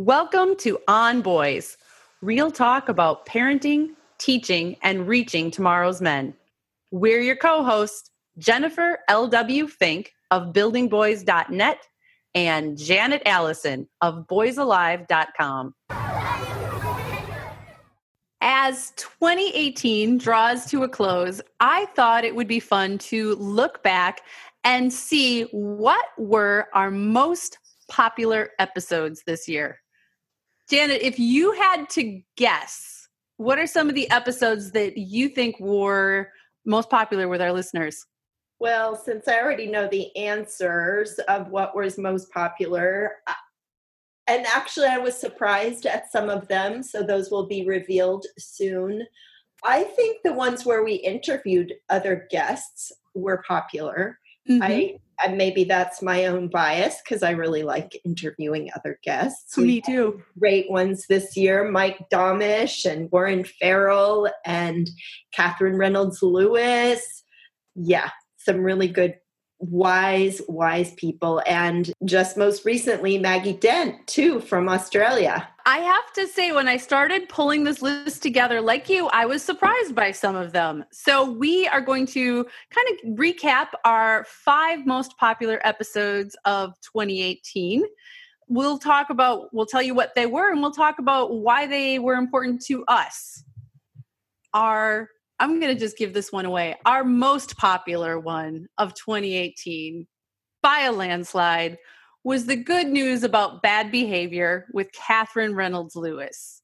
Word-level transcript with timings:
Welcome 0.00 0.54
to 0.58 0.78
On 0.86 1.22
Boys, 1.22 1.76
real 2.22 2.52
talk 2.52 2.88
about 2.88 3.26
parenting, 3.26 3.96
teaching, 4.18 4.76
and 4.80 5.08
reaching 5.08 5.50
tomorrow's 5.50 6.00
men. 6.00 6.34
We're 6.92 7.20
your 7.20 7.34
co 7.34 7.64
hosts, 7.64 8.08
Jennifer 8.38 9.00
L.W. 9.08 9.66
Fink 9.66 10.12
of 10.30 10.52
buildingboys.net 10.52 11.84
and 12.32 12.78
Janet 12.78 13.22
Allison 13.26 13.88
of 14.00 14.28
boysalive.com. 14.28 15.74
As 18.40 18.92
2018 18.92 20.18
draws 20.18 20.64
to 20.66 20.84
a 20.84 20.88
close, 20.88 21.40
I 21.58 21.86
thought 21.96 22.24
it 22.24 22.36
would 22.36 22.46
be 22.46 22.60
fun 22.60 22.98
to 22.98 23.34
look 23.34 23.82
back 23.82 24.20
and 24.62 24.92
see 24.92 25.42
what 25.50 26.06
were 26.16 26.68
our 26.72 26.92
most 26.92 27.58
popular 27.88 28.50
episodes 28.60 29.24
this 29.26 29.48
year. 29.48 29.80
Janet, 30.68 31.00
if 31.00 31.18
you 31.18 31.52
had 31.52 31.88
to 31.90 32.20
guess, 32.36 33.08
what 33.38 33.58
are 33.58 33.66
some 33.66 33.88
of 33.88 33.94
the 33.94 34.10
episodes 34.10 34.72
that 34.72 34.98
you 34.98 35.28
think 35.28 35.58
were 35.58 36.30
most 36.66 36.90
popular 36.90 37.28
with 37.28 37.40
our 37.40 37.52
listeners? 37.52 38.04
Well, 38.60 38.96
since 38.96 39.28
I 39.28 39.40
already 39.40 39.66
know 39.66 39.88
the 39.88 40.14
answers 40.16 41.18
of 41.28 41.48
what 41.48 41.74
was 41.74 41.96
most 41.96 42.30
popular, 42.32 43.12
uh, 43.26 43.32
and 44.26 44.44
actually 44.46 44.88
I 44.88 44.98
was 44.98 45.18
surprised 45.18 45.86
at 45.86 46.12
some 46.12 46.28
of 46.28 46.48
them, 46.48 46.82
so 46.82 47.02
those 47.02 47.30
will 47.30 47.46
be 47.46 47.64
revealed 47.64 48.26
soon. 48.38 49.06
I 49.64 49.84
think 49.84 50.18
the 50.22 50.32
ones 50.32 50.66
where 50.66 50.84
we 50.84 50.94
interviewed 50.94 51.72
other 51.88 52.26
guests 52.30 52.92
were 53.14 53.42
popular. 53.46 54.18
Mm-hmm. 54.48 54.62
I, 54.62 54.98
I, 55.20 55.28
maybe 55.28 55.64
that's 55.64 56.00
my 56.02 56.26
own 56.26 56.48
bias 56.48 56.96
because 57.02 57.22
I 57.22 57.30
really 57.30 57.62
like 57.62 58.00
interviewing 58.04 58.70
other 58.76 58.98
guests. 59.02 59.56
Me 59.58 59.80
too. 59.80 60.22
Great 60.38 60.70
ones 60.70 61.06
this 61.08 61.36
year: 61.36 61.70
Mike 61.70 61.98
Domitrz 62.12 62.84
and 62.84 63.10
Warren 63.10 63.44
Farrell 63.44 64.30
and 64.44 64.88
Katherine 65.32 65.76
Reynolds 65.76 66.22
Lewis. 66.22 67.24
Yeah, 67.74 68.10
some 68.38 68.58
really 68.58 68.88
good 68.88 69.16
wise 69.58 70.40
wise 70.48 70.92
people. 70.94 71.42
And 71.46 71.92
just 72.04 72.36
most 72.36 72.64
recently 72.64 73.18
maggie 73.18 73.52
dent 73.52 74.06
too 74.06 74.40
from 74.40 74.68
australia. 74.68 75.48
I 75.66 75.78
have 75.78 76.12
to 76.14 76.26
say 76.26 76.52
when 76.52 76.68
i 76.68 76.76
started 76.76 77.28
pulling 77.28 77.64
this 77.64 77.82
list 77.82 78.22
together 78.22 78.60
like 78.60 78.88
you 78.88 79.08
i 79.08 79.26
was 79.26 79.42
surprised 79.42 79.94
by 79.94 80.12
some 80.12 80.36
of 80.36 80.52
them. 80.52 80.84
So 80.92 81.30
we 81.30 81.66
are 81.68 81.80
going 81.80 82.06
to 82.06 82.46
kind 82.70 82.88
of 82.90 83.18
recap 83.18 83.68
our 83.84 84.24
five 84.28 84.86
most 84.86 85.16
popular 85.18 85.60
episodes 85.64 86.36
of 86.44 86.74
2018 86.82 87.84
we'll 88.48 88.78
talk 88.78 89.10
about 89.10 89.52
we'll 89.52 89.66
tell 89.66 89.82
you 89.82 89.94
what 89.94 90.14
they 90.14 90.26
were 90.26 90.50
and 90.50 90.60
we'll 90.60 90.72
talk 90.72 90.98
about 90.98 91.34
why 91.34 91.66
they 91.66 91.98
were 91.98 92.14
important 92.14 92.62
to 92.64 92.84
us. 92.86 93.44
Our 94.54 95.10
I'm 95.40 95.60
going 95.60 95.72
to 95.72 95.78
just 95.78 95.96
give 95.96 96.14
this 96.14 96.32
one 96.32 96.46
away. 96.46 96.76
Our 96.84 97.04
most 97.04 97.56
popular 97.56 98.18
one 98.18 98.66
of 98.76 98.94
2018 98.94 100.06
by 100.62 100.80
a 100.80 100.92
landslide 100.92 101.78
was 102.24 102.46
the 102.46 102.56
good 102.56 102.88
news 102.88 103.22
about 103.22 103.62
bad 103.62 103.92
behavior 103.92 104.66
with 104.72 104.92
Katherine 104.92 105.54
Reynolds 105.54 105.94
Lewis. 105.94 106.62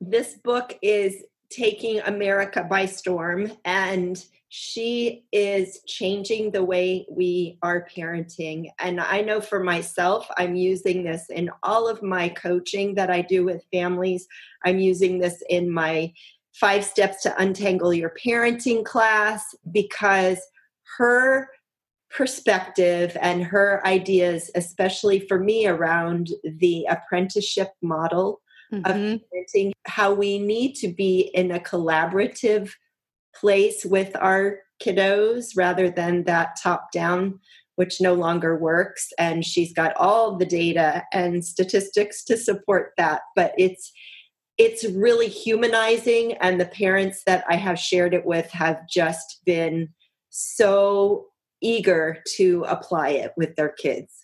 This 0.00 0.34
book 0.34 0.78
is 0.82 1.24
taking 1.50 2.00
America 2.00 2.64
by 2.68 2.86
storm, 2.86 3.52
and 3.64 4.24
she 4.48 5.24
is 5.32 5.80
changing 5.86 6.50
the 6.50 6.64
way 6.64 7.06
we 7.10 7.58
are 7.62 7.86
parenting. 7.94 8.70
And 8.78 9.00
I 9.00 9.20
know 9.20 9.40
for 9.40 9.62
myself, 9.62 10.26
I'm 10.38 10.54
using 10.54 11.02
this 11.02 11.28
in 11.28 11.50
all 11.62 11.88
of 11.88 12.02
my 12.02 12.28
coaching 12.28 12.94
that 12.94 13.10
I 13.10 13.22
do 13.22 13.44
with 13.44 13.64
families. 13.72 14.26
I'm 14.64 14.78
using 14.78 15.18
this 15.18 15.42
in 15.48 15.70
my 15.70 16.12
Five 16.54 16.84
Steps 16.84 17.22
to 17.22 17.40
Untangle 17.40 17.94
Your 17.94 18.14
Parenting 18.24 18.84
class 18.84 19.54
because 19.70 20.38
her 20.98 21.48
perspective 22.10 23.16
and 23.20 23.42
her 23.42 23.80
ideas, 23.86 24.50
especially 24.54 25.20
for 25.20 25.38
me 25.38 25.66
around 25.66 26.28
the 26.44 26.84
apprenticeship 26.90 27.70
model 27.80 28.40
mm-hmm. 28.72 28.84
of 28.84 29.20
parenting, 29.20 29.72
how 29.86 30.12
we 30.12 30.38
need 30.38 30.74
to 30.74 30.88
be 30.88 31.30
in 31.34 31.50
a 31.50 31.60
collaborative 31.60 32.70
place 33.34 33.84
with 33.84 34.14
our 34.16 34.58
kiddos 34.82 35.56
rather 35.56 35.90
than 35.90 36.24
that 36.24 36.56
top 36.62 36.92
down 36.92 37.38
which 37.76 38.00
no 38.00 38.12
longer 38.14 38.56
works 38.58 39.08
and 39.18 39.44
she's 39.44 39.72
got 39.72 39.94
all 39.96 40.36
the 40.36 40.44
data 40.44 41.02
and 41.12 41.44
statistics 41.44 42.22
to 42.24 42.36
support 42.36 42.92
that 42.98 43.22
but 43.34 43.52
it's 43.56 43.92
it's 44.62 44.84
really 44.84 45.28
humanizing 45.28 46.34
and 46.34 46.60
the 46.60 46.66
parents 46.66 47.22
that 47.24 47.44
i 47.48 47.56
have 47.56 47.78
shared 47.78 48.14
it 48.14 48.24
with 48.24 48.50
have 48.50 48.88
just 48.88 49.40
been 49.44 49.88
so 50.30 51.26
eager 51.60 52.22
to 52.26 52.64
apply 52.68 53.10
it 53.10 53.32
with 53.36 53.54
their 53.56 53.68
kids 53.68 54.22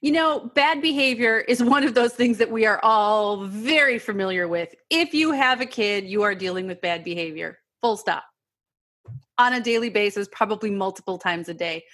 you 0.00 0.12
know, 0.12 0.50
bad 0.54 0.80
behavior 0.80 1.40
is 1.40 1.60
one 1.60 1.82
of 1.82 1.94
those 1.94 2.14
things 2.14 2.38
that 2.38 2.52
we 2.52 2.64
are 2.64 2.78
all 2.84 3.46
very 3.46 3.98
familiar 3.98 4.46
with. 4.46 4.72
If 4.90 5.12
you 5.12 5.32
have 5.32 5.60
a 5.60 5.66
kid, 5.66 6.04
you 6.04 6.22
are 6.22 6.36
dealing 6.36 6.68
with 6.68 6.80
bad 6.80 7.02
behavior, 7.02 7.58
full 7.80 7.96
stop, 7.96 8.22
on 9.38 9.54
a 9.54 9.60
daily 9.60 9.90
basis, 9.90 10.28
probably 10.30 10.70
multiple 10.70 11.18
times 11.18 11.48
a 11.48 11.54
day. 11.54 11.84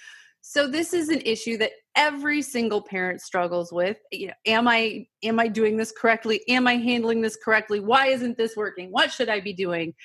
So 0.47 0.67
this 0.67 0.93
is 0.93 1.09
an 1.09 1.21
issue 1.25 1.57
that 1.57 1.71
every 1.95 2.43
single 2.43 2.79
parent 2.79 3.19
struggles 3.19 3.73
with. 3.73 3.97
You 4.11 4.27
know, 4.27 4.33
am 4.45 4.67
I 4.67 5.07
am 5.23 5.39
I 5.39 5.47
doing 5.47 5.75
this 5.75 5.91
correctly? 5.91 6.41
Am 6.47 6.67
I 6.67 6.75
handling 6.75 7.19
this 7.21 7.35
correctly? 7.43 7.79
Why 7.79 8.07
isn't 8.09 8.37
this 8.37 8.55
working? 8.55 8.91
What 8.91 9.11
should 9.11 9.27
I 9.27 9.39
be 9.39 9.53
doing? 9.53 9.95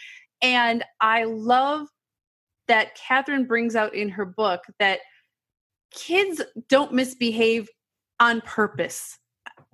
And 0.40 0.82
I 0.98 1.24
love 1.24 1.88
that 2.68 2.94
Katherine 2.94 3.46
brings 3.46 3.76
out 3.76 3.94
in 3.94 4.08
her 4.08 4.24
book 4.24 4.62
that 4.78 5.00
kids 5.92 6.40
don't 6.70 6.94
misbehave 6.94 7.68
on 8.18 8.40
purpose 8.40 9.18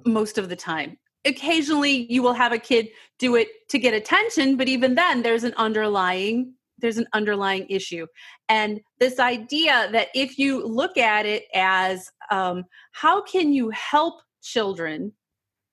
most 0.04 0.36
of 0.36 0.48
the 0.48 0.56
time. 0.56 0.98
Occasionally, 1.24 2.12
you 2.12 2.24
will 2.24 2.34
have 2.34 2.52
a 2.52 2.58
kid 2.58 2.88
do 3.20 3.36
it 3.36 3.48
to 3.68 3.78
get 3.78 3.94
attention, 3.94 4.56
but 4.56 4.68
even 4.68 4.96
then, 4.96 5.22
there's 5.22 5.44
an 5.44 5.54
underlying 5.56 6.54
there's 6.78 6.98
an 6.98 7.06
underlying 7.12 7.66
issue. 7.68 8.06
And 8.48 8.80
this 8.98 9.18
idea 9.18 9.88
that 9.92 10.08
if 10.14 10.38
you 10.38 10.66
look 10.66 10.96
at 10.96 11.26
it 11.26 11.44
as 11.54 12.10
um, 12.30 12.64
how 12.92 13.22
can 13.22 13.52
you 13.52 13.70
help 13.70 14.20
children 14.42 15.12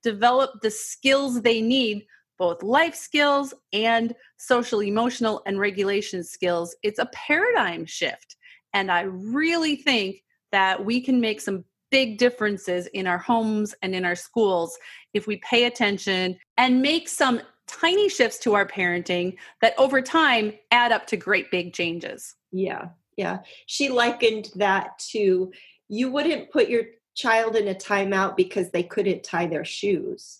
develop 0.01 0.61
the 0.61 0.71
skills 0.71 1.41
they 1.41 1.61
need 1.61 2.05
both 2.39 2.63
life 2.63 2.95
skills 2.95 3.53
and 3.71 4.13
social 4.37 4.81
emotional 4.81 5.41
and 5.45 5.59
regulation 5.59 6.23
skills 6.23 6.75
it's 6.83 6.99
a 6.99 7.09
paradigm 7.13 7.85
shift. 7.85 8.35
And 8.73 8.91
i 8.91 9.01
really 9.01 9.75
think 9.75 10.23
that 10.51 10.83
we 10.83 10.99
can 11.01 11.21
make 11.21 11.41
some 11.41 11.63
big 11.91 12.17
differences 12.17 12.87
in 12.87 13.05
our 13.05 13.19
homes 13.19 13.75
and 13.83 13.93
in 13.93 14.03
our 14.03 14.15
schools 14.15 14.77
if 15.13 15.27
we 15.27 15.37
pay 15.37 15.65
attention 15.65 16.35
and 16.57 16.81
make 16.81 17.07
some 17.07 17.39
tiny 17.67 18.09
shifts 18.09 18.39
to 18.39 18.53
our 18.53 18.67
parenting 18.67 19.37
that 19.61 19.73
over 19.77 20.01
time 20.01 20.53
add 20.71 20.91
up 20.91 21.07
to 21.07 21.17
great 21.17 21.51
big 21.51 21.73
changes. 21.73 22.35
Yeah, 22.51 22.89
yeah. 23.17 23.39
She 23.65 23.89
likened 23.89 24.49
that 24.55 24.99
to 25.11 25.51
you 25.89 26.11
wouldn't 26.11 26.51
put 26.51 26.69
your 26.69 26.83
child 27.15 27.55
in 27.55 27.67
a 27.67 27.75
timeout 27.75 28.35
because 28.35 28.71
they 28.71 28.83
couldn't 28.83 29.23
tie 29.23 29.47
their 29.47 29.65
shoes. 29.65 30.39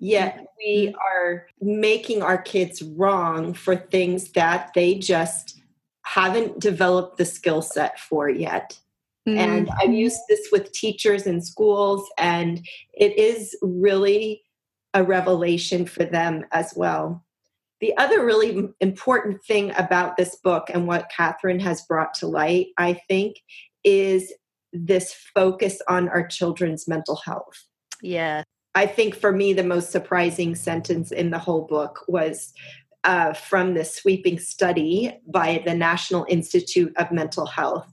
Yet 0.00 0.36
mm-hmm. 0.36 0.44
we 0.58 0.94
are 0.94 1.46
making 1.60 2.22
our 2.22 2.38
kids 2.38 2.82
wrong 2.82 3.52
for 3.52 3.76
things 3.76 4.32
that 4.32 4.70
they 4.74 4.94
just 4.94 5.60
haven't 6.02 6.58
developed 6.58 7.18
the 7.18 7.24
skill 7.24 7.62
set 7.62 8.00
for 8.00 8.28
yet. 8.28 8.78
Mm-hmm. 9.28 9.38
And 9.38 9.70
I've 9.80 9.92
used 9.92 10.20
this 10.28 10.48
with 10.50 10.72
teachers 10.72 11.26
in 11.26 11.42
schools, 11.42 12.08
and 12.16 12.66
it 12.94 13.18
is 13.18 13.56
really 13.60 14.42
a 14.94 15.04
revelation 15.04 15.86
for 15.86 16.04
them 16.04 16.44
as 16.52 16.72
well. 16.76 17.24
The 17.80 17.96
other 17.96 18.24
really 18.24 18.68
important 18.80 19.42
thing 19.44 19.72
about 19.78 20.16
this 20.16 20.36
book 20.36 20.68
and 20.72 20.86
what 20.86 21.10
Katherine 21.14 21.60
has 21.60 21.82
brought 21.82 22.12
to 22.14 22.26
light, 22.26 22.68
I 22.76 23.00
think, 23.08 23.36
is 23.84 24.32
this 24.72 25.14
focus 25.34 25.80
on 25.88 26.08
our 26.08 26.26
children's 26.26 26.86
mental 26.86 27.16
health. 27.24 27.66
Yeah. 28.02 28.42
I 28.74 28.86
think 28.86 29.14
for 29.14 29.32
me, 29.32 29.52
the 29.52 29.64
most 29.64 29.90
surprising 29.90 30.54
sentence 30.54 31.10
in 31.10 31.30
the 31.30 31.38
whole 31.38 31.62
book 31.62 32.04
was 32.06 32.52
uh, 33.04 33.32
from 33.32 33.74
this 33.74 33.96
sweeping 33.96 34.38
study 34.38 35.18
by 35.26 35.62
the 35.64 35.74
National 35.74 36.26
Institute 36.28 36.92
of 36.96 37.10
Mental 37.10 37.46
Health, 37.46 37.90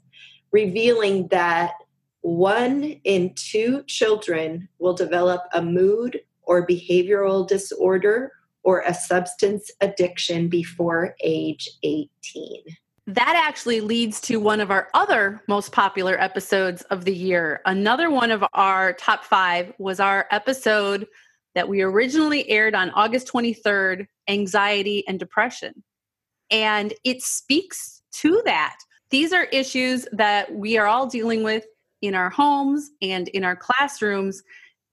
revealing 0.51 1.29
that 1.29 1.73
one 2.21 2.83
in 3.05 3.33
two 3.35 3.83
children 3.83 4.67
will 4.79 4.93
develop 4.93 5.43
a 5.53 5.61
mood 5.61 6.19
or 6.47 6.65
behavioral 6.65 7.47
disorder 7.47 8.31
or 8.63 8.81
a 8.81 8.93
substance 8.93 9.71
addiction 9.81 10.49
before 10.49 11.15
age 11.21 11.69
18 11.83 12.63
that 13.07 13.41
actually 13.41 13.79
leads 13.79 14.19
to 14.19 14.37
one 14.37 14.59
of 14.59 14.69
our 14.69 14.89
other 14.93 15.41
most 15.47 15.71
popular 15.71 16.19
episodes 16.21 16.81
of 16.83 17.05
the 17.05 17.15
year. 17.15 17.61
Another 17.65 18.11
one 18.11 18.31
of 18.31 18.43
our 18.53 18.91
top 18.91 19.23
five 19.23 19.71
was 19.77 20.01
our 20.01 20.27
episode 20.29 21.07
that 21.55 21.69
we 21.69 21.81
originally 21.81 22.47
aired 22.49 22.75
on 22.75 22.89
August 22.91 23.31
23rd 23.31 24.07
Anxiety 24.27 25.07
and 25.07 25.17
Depression. 25.17 25.83
And 26.51 26.93
it 27.05 27.21
speaks 27.21 28.01
to 28.11 28.41
that. 28.43 28.77
These 29.09 29.31
are 29.31 29.45
issues 29.45 30.05
that 30.11 30.53
we 30.53 30.77
are 30.77 30.85
all 30.85 31.07
dealing 31.07 31.43
with 31.43 31.65
in 32.01 32.13
our 32.13 32.29
homes 32.29 32.91
and 33.01 33.29
in 33.29 33.45
our 33.45 33.55
classrooms. 33.55 34.43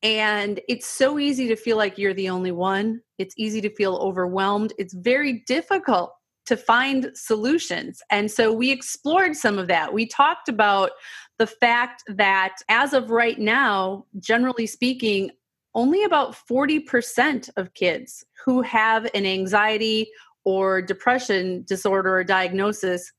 And 0.04 0.60
it's 0.68 0.86
so 0.86 1.18
easy 1.18 1.48
to 1.48 1.56
feel 1.56 1.78
like 1.78 1.96
you're 1.96 2.12
the 2.12 2.28
only 2.28 2.52
one. 2.52 3.00
It's 3.16 3.34
easy 3.38 3.62
to 3.62 3.74
feel 3.74 3.96
overwhelmed. 3.96 4.74
It's 4.78 4.92
very 4.92 5.42
difficult 5.46 6.12
to 6.44 6.58
find 6.58 7.10
solutions. 7.14 8.02
And 8.10 8.30
so 8.30 8.52
we 8.52 8.70
explored 8.70 9.34
some 9.34 9.58
of 9.58 9.66
that. 9.68 9.94
We 9.94 10.06
talked 10.06 10.50
about 10.50 10.90
the 11.38 11.46
fact 11.46 12.04
that 12.06 12.56
as 12.68 12.92
of 12.92 13.10
right 13.10 13.38
now, 13.38 14.04
generally 14.20 14.66
speaking, 14.66 15.30
only 15.74 16.04
about 16.04 16.36
40% 16.36 17.48
of 17.56 17.72
kids 17.72 18.26
who 18.44 18.60
have 18.60 19.06
an 19.14 19.24
anxiety 19.24 20.10
or 20.44 20.82
depression 20.82 21.64
disorder 21.66 22.18
or 22.18 22.24
diagnosis 22.24 23.10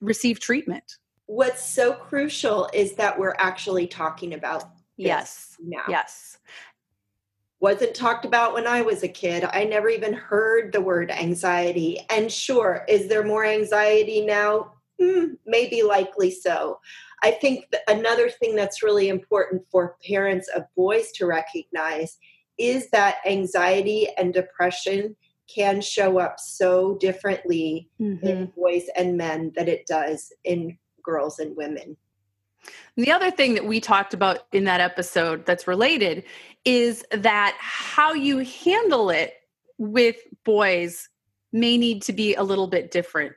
receive 0.00 0.40
treatment. 0.40 0.96
What's 1.26 1.64
so 1.64 1.92
crucial 1.92 2.70
is 2.72 2.94
that 2.94 3.18
we're 3.18 3.36
actually 3.38 3.86
talking 3.86 4.32
about 4.32 4.64
yes 5.06 5.56
now. 5.60 5.84
Yes 5.88 6.38
wasn't 7.62 7.94
talked 7.94 8.24
about 8.24 8.54
when 8.54 8.66
I 8.66 8.82
was 8.82 9.04
a 9.04 9.08
kid. 9.08 9.44
I 9.44 9.62
never 9.62 9.88
even 9.88 10.12
heard 10.12 10.72
the 10.72 10.80
word 10.80 11.12
anxiety. 11.12 12.00
And 12.10 12.30
sure, 12.30 12.84
is 12.88 13.08
there 13.08 13.24
more 13.24 13.44
anxiety 13.44 14.26
now? 14.26 14.72
Hmm, 15.00 15.34
maybe 15.46 15.84
likely 15.84 16.32
so. 16.32 16.80
I 17.22 17.30
think 17.30 17.72
another 17.86 18.28
thing 18.28 18.56
that's 18.56 18.82
really 18.82 19.08
important 19.08 19.62
for 19.70 19.96
parents 20.04 20.48
of 20.48 20.64
boys 20.76 21.12
to 21.12 21.26
recognize 21.26 22.18
is 22.58 22.90
that 22.90 23.18
anxiety 23.24 24.08
and 24.18 24.34
depression 24.34 25.14
can 25.52 25.80
show 25.80 26.18
up 26.18 26.40
so 26.40 26.96
differently 26.96 27.88
mm-hmm. 28.00 28.26
in 28.26 28.52
boys 28.56 28.86
and 28.96 29.16
men 29.16 29.52
that 29.54 29.68
it 29.68 29.86
does 29.86 30.32
in 30.42 30.76
girls 31.04 31.38
and 31.38 31.56
women. 31.56 31.96
The 32.96 33.10
other 33.10 33.30
thing 33.30 33.54
that 33.54 33.66
we 33.66 33.80
talked 33.80 34.14
about 34.14 34.40
in 34.52 34.64
that 34.64 34.80
episode 34.80 35.46
that's 35.46 35.66
related 35.66 36.24
is 36.64 37.04
that 37.10 37.56
how 37.58 38.12
you 38.12 38.38
handle 38.38 39.10
it 39.10 39.34
with 39.78 40.16
boys 40.44 41.08
may 41.52 41.76
need 41.76 42.02
to 42.02 42.12
be 42.12 42.34
a 42.34 42.42
little 42.42 42.66
bit 42.68 42.90
different. 42.90 43.32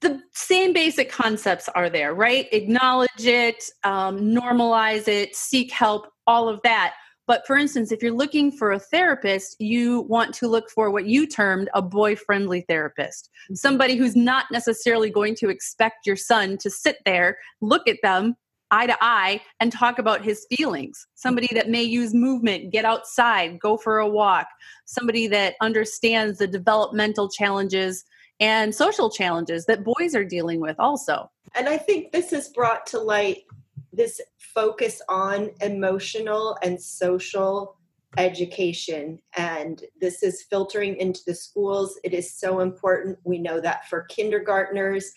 The 0.00 0.20
same 0.32 0.72
basic 0.72 1.10
concepts 1.10 1.68
are 1.74 1.88
there, 1.88 2.14
right? 2.14 2.46
Acknowledge 2.52 3.26
it, 3.26 3.64
um, 3.84 4.18
normalize 4.20 5.08
it, 5.08 5.34
seek 5.34 5.72
help, 5.72 6.06
all 6.26 6.48
of 6.48 6.60
that. 6.62 6.94
But 7.26 7.46
for 7.46 7.56
instance, 7.56 7.90
if 7.90 8.02
you're 8.02 8.12
looking 8.12 8.52
for 8.52 8.72
a 8.72 8.78
therapist, 8.78 9.56
you 9.58 10.02
want 10.02 10.34
to 10.34 10.48
look 10.48 10.68
for 10.70 10.90
what 10.90 11.06
you 11.06 11.26
termed 11.26 11.70
a 11.72 11.80
boy 11.80 12.16
friendly 12.16 12.64
therapist. 12.68 13.30
Mm-hmm. 13.44 13.54
Somebody 13.54 13.96
who's 13.96 14.14
not 14.14 14.46
necessarily 14.50 15.10
going 15.10 15.34
to 15.36 15.48
expect 15.48 16.06
your 16.06 16.16
son 16.16 16.58
to 16.58 16.70
sit 16.70 16.98
there, 17.06 17.38
look 17.62 17.88
at 17.88 17.98
them, 18.02 18.36
eye 18.70 18.86
to 18.86 18.96
eye 19.00 19.40
and 19.60 19.72
talk 19.72 19.98
about 19.98 20.24
his 20.24 20.46
feelings. 20.54 21.06
Somebody 21.14 21.48
that 21.54 21.68
may 21.68 21.82
use 21.82 22.14
movement, 22.14 22.72
get 22.72 22.84
outside, 22.84 23.60
go 23.60 23.76
for 23.76 23.98
a 23.98 24.08
walk. 24.08 24.46
Somebody 24.84 25.26
that 25.28 25.54
understands 25.60 26.38
the 26.38 26.46
developmental 26.46 27.28
challenges 27.28 28.04
and 28.40 28.74
social 28.74 29.10
challenges 29.10 29.66
that 29.66 29.84
boys 29.84 30.14
are 30.14 30.24
dealing 30.24 30.60
with 30.60 30.76
also. 30.78 31.30
And 31.54 31.68
I 31.68 31.78
think 31.78 32.12
this 32.12 32.30
has 32.30 32.48
brought 32.48 32.86
to 32.88 32.98
light 32.98 33.44
this 33.92 34.20
focus 34.38 35.00
on 35.08 35.50
emotional 35.60 36.58
and 36.62 36.80
social 36.80 37.76
education 38.16 39.18
and 39.36 39.82
this 40.00 40.22
is 40.22 40.42
filtering 40.42 40.96
into 40.96 41.20
the 41.26 41.34
schools 41.34 41.98
it 42.04 42.14
is 42.14 42.32
so 42.32 42.60
important 42.60 43.18
we 43.24 43.38
know 43.38 43.60
that 43.60 43.88
for 43.88 44.02
kindergartners 44.02 45.12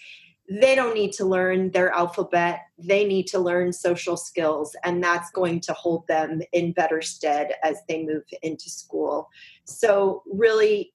they 0.49 0.75
don't 0.75 0.93
need 0.93 1.11
to 1.11 1.25
learn 1.25 1.71
their 1.71 1.91
alphabet 1.91 2.61
they 2.77 3.05
need 3.05 3.27
to 3.27 3.39
learn 3.39 3.73
social 3.73 4.15
skills 4.15 4.75
and 4.83 5.03
that's 5.03 5.29
going 5.31 5.59
to 5.59 5.73
hold 5.73 6.07
them 6.07 6.41
in 6.53 6.71
better 6.71 7.01
stead 7.01 7.51
as 7.63 7.77
they 7.87 8.03
move 8.05 8.23
into 8.41 8.69
school 8.69 9.29
so 9.65 10.23
really 10.31 10.93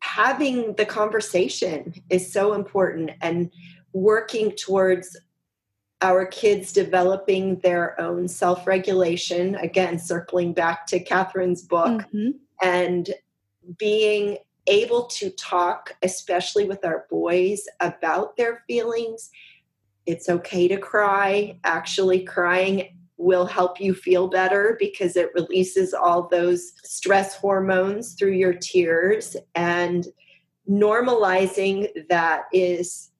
having 0.00 0.74
the 0.74 0.86
conversation 0.86 1.92
is 2.10 2.32
so 2.32 2.52
important 2.52 3.10
and 3.20 3.50
working 3.92 4.52
towards 4.52 5.16
our 6.02 6.24
kids 6.24 6.72
developing 6.72 7.58
their 7.60 8.00
own 8.00 8.28
self-regulation 8.28 9.56
again 9.56 9.98
circling 9.98 10.52
back 10.52 10.86
to 10.86 11.02
katherine's 11.02 11.62
book 11.62 12.02
mm-hmm. 12.02 12.30
and 12.62 13.10
being 13.78 14.38
able 14.66 15.04
to 15.04 15.30
talk, 15.30 15.94
especially 16.02 16.64
with 16.64 16.84
our 16.84 17.06
boys, 17.10 17.64
about 17.80 18.36
their 18.36 18.62
feelings. 18.66 19.30
It's 20.06 20.28
okay 20.28 20.68
to 20.68 20.76
cry. 20.76 21.58
Actually, 21.64 22.24
crying 22.24 22.96
will 23.16 23.46
help 23.46 23.80
you 23.80 23.94
feel 23.94 24.28
better 24.28 24.76
because 24.78 25.14
it 25.14 25.30
releases 25.34 25.92
all 25.92 26.26
those 26.28 26.72
stress 26.84 27.36
hormones 27.36 28.14
through 28.14 28.32
your 28.32 28.54
tears. 28.54 29.36
And 29.54 30.06
normalizing 30.68 31.88
that 32.08 32.44
is, 32.52 33.10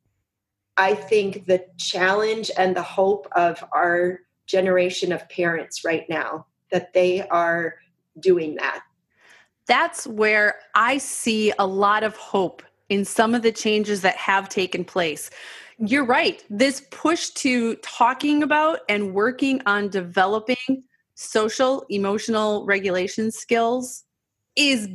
I 0.76 0.94
think, 0.94 1.46
the 1.46 1.66
challenge 1.76 2.50
and 2.56 2.74
the 2.74 2.82
hope 2.82 3.28
of 3.36 3.62
our 3.72 4.20
generation 4.46 5.12
of 5.12 5.28
parents 5.28 5.84
right 5.84 6.08
now 6.08 6.46
that 6.72 6.92
they 6.92 7.26
are 7.28 7.74
doing 8.20 8.56
that 8.56 8.82
that's 9.70 10.04
where 10.04 10.56
I 10.74 10.98
see 10.98 11.52
a 11.60 11.66
lot 11.66 12.02
of 12.02 12.16
hope 12.16 12.64
in 12.88 13.04
some 13.04 13.36
of 13.36 13.42
the 13.42 13.52
changes 13.52 14.00
that 14.00 14.16
have 14.16 14.48
taken 14.48 14.84
place. 14.84 15.30
You're 15.78 16.04
right. 16.04 16.44
This 16.50 16.82
push 16.90 17.28
to 17.30 17.76
talking 17.76 18.42
about 18.42 18.80
and 18.88 19.14
working 19.14 19.62
on 19.66 19.88
developing 19.88 20.82
social 21.14 21.86
emotional 21.88 22.66
regulation 22.66 23.30
skills 23.30 24.02
is 24.56 24.88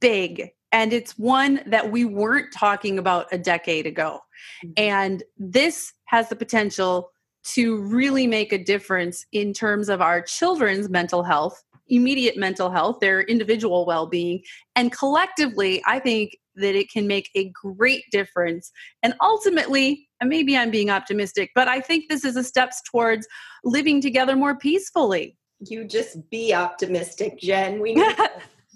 big. 0.00 0.52
And 0.70 0.92
it's 0.92 1.18
one 1.18 1.62
that 1.66 1.90
we 1.90 2.04
weren't 2.04 2.52
talking 2.52 3.00
about 3.00 3.26
a 3.32 3.38
decade 3.38 3.84
ago. 3.84 4.20
Mm-hmm. 4.64 4.72
And 4.76 5.22
this 5.38 5.92
has 6.04 6.28
the 6.28 6.36
potential 6.36 7.10
to 7.42 7.82
really 7.82 8.28
make 8.28 8.52
a 8.52 8.62
difference 8.62 9.26
in 9.32 9.52
terms 9.52 9.88
of 9.88 10.00
our 10.00 10.22
children's 10.22 10.88
mental 10.88 11.24
health 11.24 11.64
immediate 11.90 12.36
mental 12.36 12.70
health, 12.70 13.00
their 13.00 13.22
individual 13.22 13.86
well 13.86 14.06
being. 14.06 14.42
And 14.76 14.92
collectively, 14.92 15.82
I 15.86 15.98
think 15.98 16.36
that 16.56 16.74
it 16.74 16.90
can 16.90 17.06
make 17.06 17.30
a 17.34 17.50
great 17.50 18.04
difference. 18.10 18.70
And 19.02 19.14
ultimately, 19.20 20.08
and 20.20 20.28
maybe 20.28 20.56
I'm 20.56 20.70
being 20.70 20.90
optimistic, 20.90 21.50
but 21.54 21.68
I 21.68 21.80
think 21.80 22.08
this 22.08 22.24
is 22.24 22.36
a 22.36 22.44
steps 22.44 22.82
towards 22.90 23.26
living 23.64 24.00
together 24.00 24.36
more 24.36 24.56
peacefully. 24.56 25.36
You 25.60 25.84
just 25.84 26.28
be 26.30 26.54
optimistic, 26.54 27.38
Jen. 27.38 27.80
We 27.80 27.94
need 27.94 28.16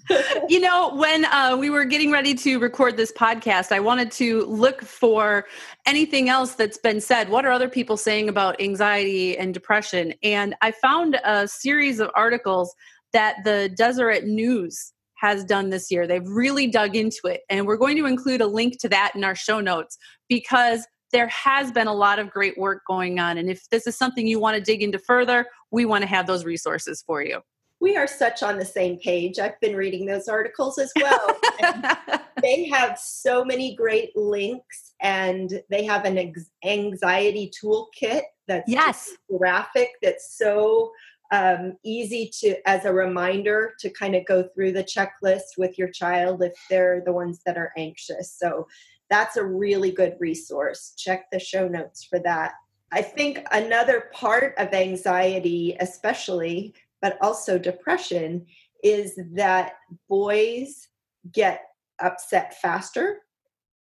you 0.49 0.59
know, 0.59 0.93
when 0.95 1.25
uh, 1.25 1.57
we 1.59 1.69
were 1.69 1.85
getting 1.85 2.11
ready 2.11 2.33
to 2.35 2.59
record 2.59 2.97
this 2.97 3.11
podcast, 3.11 3.71
I 3.71 3.79
wanted 3.79 4.11
to 4.13 4.45
look 4.45 4.83
for 4.83 5.45
anything 5.85 6.29
else 6.29 6.53
that's 6.53 6.77
been 6.77 7.01
said. 7.01 7.29
What 7.29 7.45
are 7.45 7.51
other 7.51 7.69
people 7.69 7.97
saying 7.97 8.29
about 8.29 8.61
anxiety 8.61 9.37
and 9.37 9.53
depression? 9.53 10.13
And 10.21 10.55
I 10.61 10.71
found 10.71 11.19
a 11.23 11.47
series 11.47 11.99
of 11.99 12.11
articles 12.15 12.75
that 13.15 13.37
the 13.45 13.73
Deseret 13.77 14.25
News 14.25 14.91
has 15.15 15.45
done 15.45 15.69
this 15.69 15.89
year. 15.89 16.05
They've 16.05 16.27
really 16.27 16.67
dug 16.67 16.97
into 16.97 17.21
it. 17.27 17.41
And 17.49 17.65
we're 17.65 17.77
going 17.77 17.95
to 17.95 18.05
include 18.05 18.41
a 18.41 18.45
link 18.45 18.77
to 18.81 18.89
that 18.89 19.13
in 19.15 19.23
our 19.23 19.35
show 19.35 19.61
notes 19.61 19.97
because 20.27 20.85
there 21.13 21.29
has 21.29 21.71
been 21.71 21.87
a 21.87 21.93
lot 21.93 22.19
of 22.19 22.29
great 22.29 22.57
work 22.57 22.81
going 22.85 23.17
on. 23.17 23.37
And 23.37 23.49
if 23.49 23.69
this 23.69 23.87
is 23.87 23.97
something 23.97 24.27
you 24.27 24.37
want 24.37 24.57
to 24.57 24.61
dig 24.61 24.83
into 24.83 24.99
further, 24.99 25.47
we 25.71 25.85
want 25.85 26.01
to 26.01 26.09
have 26.09 26.27
those 26.27 26.43
resources 26.43 27.01
for 27.07 27.23
you. 27.23 27.39
We 27.79 27.95
are 27.95 28.07
such 28.07 28.43
on 28.43 28.57
the 28.57 28.65
same 28.65 28.97
page. 28.97 29.39
I've 29.39 29.59
been 29.61 29.77
reading 29.77 30.05
those 30.05 30.27
articles 30.27 30.77
as 30.77 30.91
well. 31.01 31.39
they 32.41 32.65
have 32.65 32.99
so 32.99 33.45
many 33.45 33.75
great 33.75 34.13
links 34.17 34.93
and 35.01 35.61
they 35.69 35.85
have 35.85 36.03
an 36.03 36.33
anxiety 36.65 37.51
toolkit 37.63 38.23
that's 38.47 38.69
yes 38.69 39.11
graphic 39.37 39.89
that's 40.01 40.37
so 40.37 40.91
um, 41.31 41.77
easy 41.83 42.31
to 42.39 42.55
as 42.67 42.85
a 42.85 42.93
reminder 42.93 43.73
to 43.79 43.89
kind 43.89 44.15
of 44.15 44.25
go 44.25 44.43
through 44.53 44.73
the 44.73 44.83
checklist 44.83 45.57
with 45.57 45.77
your 45.77 45.89
child 45.89 46.43
if 46.43 46.53
they're 46.69 47.01
the 47.05 47.13
ones 47.13 47.41
that 47.45 47.57
are 47.57 47.71
anxious. 47.77 48.33
So 48.37 48.67
that's 49.09 49.37
a 49.37 49.45
really 49.45 49.91
good 49.91 50.15
resource. 50.19 50.93
Check 50.97 51.25
the 51.31 51.39
show 51.39 51.67
notes 51.67 52.03
for 52.03 52.19
that. 52.19 52.53
I 52.91 53.01
think 53.01 53.39
another 53.51 54.09
part 54.13 54.53
of 54.57 54.73
anxiety 54.73 55.75
especially 55.79 56.73
but 57.05 57.19
also 57.21 57.59
depression 57.59 58.45
is 58.83 59.19
that 59.33 59.73
boys 60.09 60.87
get 61.31 61.61
upset 61.99 62.59
faster 62.59 63.19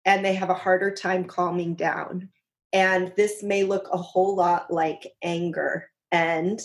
and 0.05 0.23
they 0.23 0.33
have 0.33 0.49
a 0.49 0.53
harder 0.53 0.89
time 0.89 1.25
calming 1.25 1.75
down. 1.75 2.29
And 2.71 3.11
this 3.17 3.43
may 3.43 3.65
look 3.65 3.89
a 3.91 3.97
whole 3.97 4.37
lot 4.37 4.71
like 4.71 5.05
anger. 5.21 5.89
And 6.13 6.61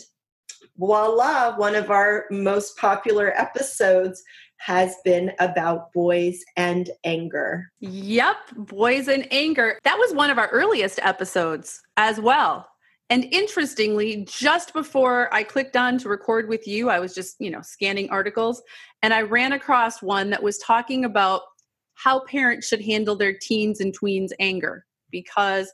voila, 0.76 1.56
one 1.56 1.74
of 1.74 1.90
our 1.90 2.26
most 2.30 2.76
popular 2.76 3.32
episodes 3.38 4.22
has 4.58 4.96
been 5.04 5.32
about 5.40 5.92
boys 5.92 6.40
and 6.56 6.90
anger. 7.04 7.70
Yep, 7.80 8.36
boys 8.56 9.08
and 9.08 9.26
anger. 9.30 9.78
That 9.84 9.98
was 9.98 10.14
one 10.14 10.30
of 10.30 10.38
our 10.38 10.48
earliest 10.48 10.98
episodes 11.02 11.82
as 11.96 12.20
well. 12.20 12.66
And 13.10 13.24
interestingly, 13.32 14.24
just 14.24 14.72
before 14.72 15.32
I 15.32 15.42
clicked 15.42 15.76
on 15.76 15.98
to 15.98 16.08
record 16.08 16.48
with 16.48 16.66
you, 16.66 16.88
I 16.88 16.98
was 16.98 17.14
just, 17.14 17.36
you 17.38 17.50
know, 17.50 17.60
scanning 17.60 18.08
articles 18.08 18.62
and 19.02 19.12
I 19.12 19.22
ran 19.22 19.52
across 19.52 20.00
one 20.00 20.30
that 20.30 20.42
was 20.42 20.56
talking 20.58 21.04
about 21.04 21.42
how 21.94 22.20
parents 22.20 22.66
should 22.66 22.80
handle 22.80 23.16
their 23.16 23.34
teens 23.34 23.80
and 23.80 23.96
tweens 23.96 24.30
anger 24.40 24.86
because 25.10 25.70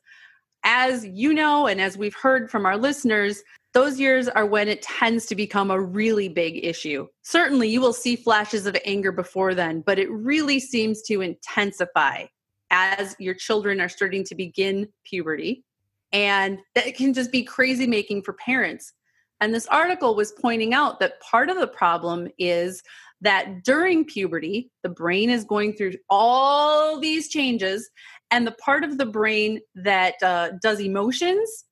as 0.64 1.06
you 1.06 1.32
know 1.32 1.66
and 1.66 1.80
as 1.80 1.96
we've 1.96 2.14
heard 2.14 2.50
from 2.50 2.66
our 2.66 2.76
listeners, 2.76 3.42
those 3.72 4.00
years 4.00 4.28
are 4.28 4.46
when 4.46 4.68
it 4.68 4.82
tends 4.82 5.26
to 5.26 5.36
become 5.36 5.70
a 5.70 5.80
really 5.80 6.28
big 6.28 6.64
issue. 6.64 7.06
Certainly, 7.22 7.68
you 7.68 7.80
will 7.80 7.92
see 7.92 8.16
flashes 8.16 8.66
of 8.66 8.76
anger 8.84 9.12
before 9.12 9.54
then, 9.54 9.82
but 9.86 9.98
it 9.98 10.10
really 10.10 10.58
seems 10.58 11.02
to 11.02 11.20
intensify 11.20 12.26
as 12.70 13.14
your 13.18 13.34
children 13.34 13.80
are 13.80 13.88
starting 13.88 14.24
to 14.24 14.34
begin 14.34 14.88
puberty. 15.04 15.64
And 16.12 16.58
that 16.74 16.96
can 16.96 17.14
just 17.14 17.30
be 17.30 17.44
crazy 17.44 17.86
making 17.86 18.22
for 18.22 18.32
parents. 18.32 18.92
And 19.40 19.54
this 19.54 19.66
article 19.68 20.14
was 20.14 20.32
pointing 20.32 20.74
out 20.74 21.00
that 21.00 21.20
part 21.20 21.48
of 21.48 21.58
the 21.58 21.68
problem 21.68 22.28
is 22.38 22.82
that 23.20 23.64
during 23.64 24.04
puberty, 24.04 24.70
the 24.82 24.88
brain 24.88 25.30
is 25.30 25.44
going 25.44 25.74
through 25.74 25.94
all 26.08 26.98
these 26.98 27.28
changes, 27.28 27.88
and 28.30 28.46
the 28.46 28.52
part 28.52 28.84
of 28.84 28.98
the 28.98 29.06
brain 29.06 29.60
that 29.74 30.14
uh, 30.22 30.50
does 30.62 30.80
emotions 30.80 31.64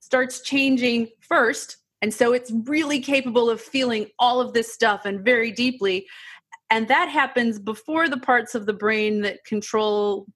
starts 0.00 0.40
changing 0.42 1.08
first. 1.20 1.78
And 2.02 2.12
so 2.12 2.32
it's 2.32 2.52
really 2.64 3.00
capable 3.00 3.50
of 3.50 3.60
feeling 3.60 4.06
all 4.18 4.40
of 4.40 4.52
this 4.52 4.72
stuff 4.72 5.04
and 5.04 5.24
very 5.24 5.50
deeply. 5.50 6.06
And 6.70 6.88
that 6.88 7.08
happens 7.08 7.58
before 7.58 8.08
the 8.08 8.18
parts 8.18 8.54
of 8.54 8.66
the 8.66 8.72
brain 8.72 9.22
that 9.22 9.44
control 9.44 10.26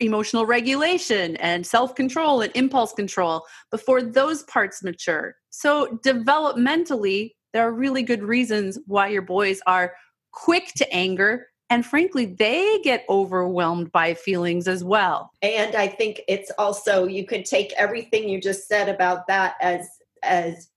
emotional 0.00 0.44
regulation 0.46 1.36
and 1.36 1.66
self 1.66 1.94
control 1.94 2.40
and 2.40 2.54
impulse 2.54 2.92
control, 2.92 3.44
before 3.70 4.02
those 4.02 4.42
parts 4.44 4.82
mature. 4.82 5.36
So, 5.50 5.98
developmentally, 6.04 7.32
there 7.52 7.66
are 7.66 7.72
really 7.72 8.02
good 8.02 8.22
reasons 8.22 8.78
why 8.86 9.08
your 9.08 9.22
boys 9.22 9.60
are 9.66 9.94
quick 10.32 10.72
to 10.76 10.92
anger 10.92 11.46
and 11.70 11.84
frankly 11.84 12.26
they 12.26 12.80
get 12.82 13.04
overwhelmed 13.08 13.90
by 13.92 14.14
feelings 14.14 14.68
as 14.68 14.84
well. 14.84 15.30
And 15.42 15.74
i 15.74 15.86
think 15.86 16.22
it's 16.28 16.50
also 16.58 17.06
you 17.06 17.26
could 17.26 17.44
take 17.44 17.72
everything 17.74 18.28
you 18.28 18.40
just 18.40 18.68
said 18.68 18.88
about 18.88 19.26
that 19.28 19.54
as 19.60 19.88
as 20.22 20.70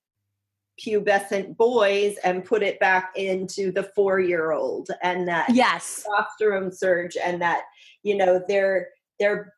pubescent 0.86 1.58
boys 1.58 2.16
and 2.24 2.46
put 2.46 2.62
it 2.62 2.80
back 2.80 3.12
into 3.16 3.72
the 3.72 3.84
four 3.96 4.20
year 4.20 4.52
old 4.52 4.90
and 5.02 5.28
that 5.28 5.50
yes. 5.50 6.06
testosterone 6.06 6.74
surge 6.74 7.18
and 7.24 7.42
that 7.42 7.64
you 8.04 8.16
know 8.16 8.42
their 8.48 8.90
their 9.20 9.54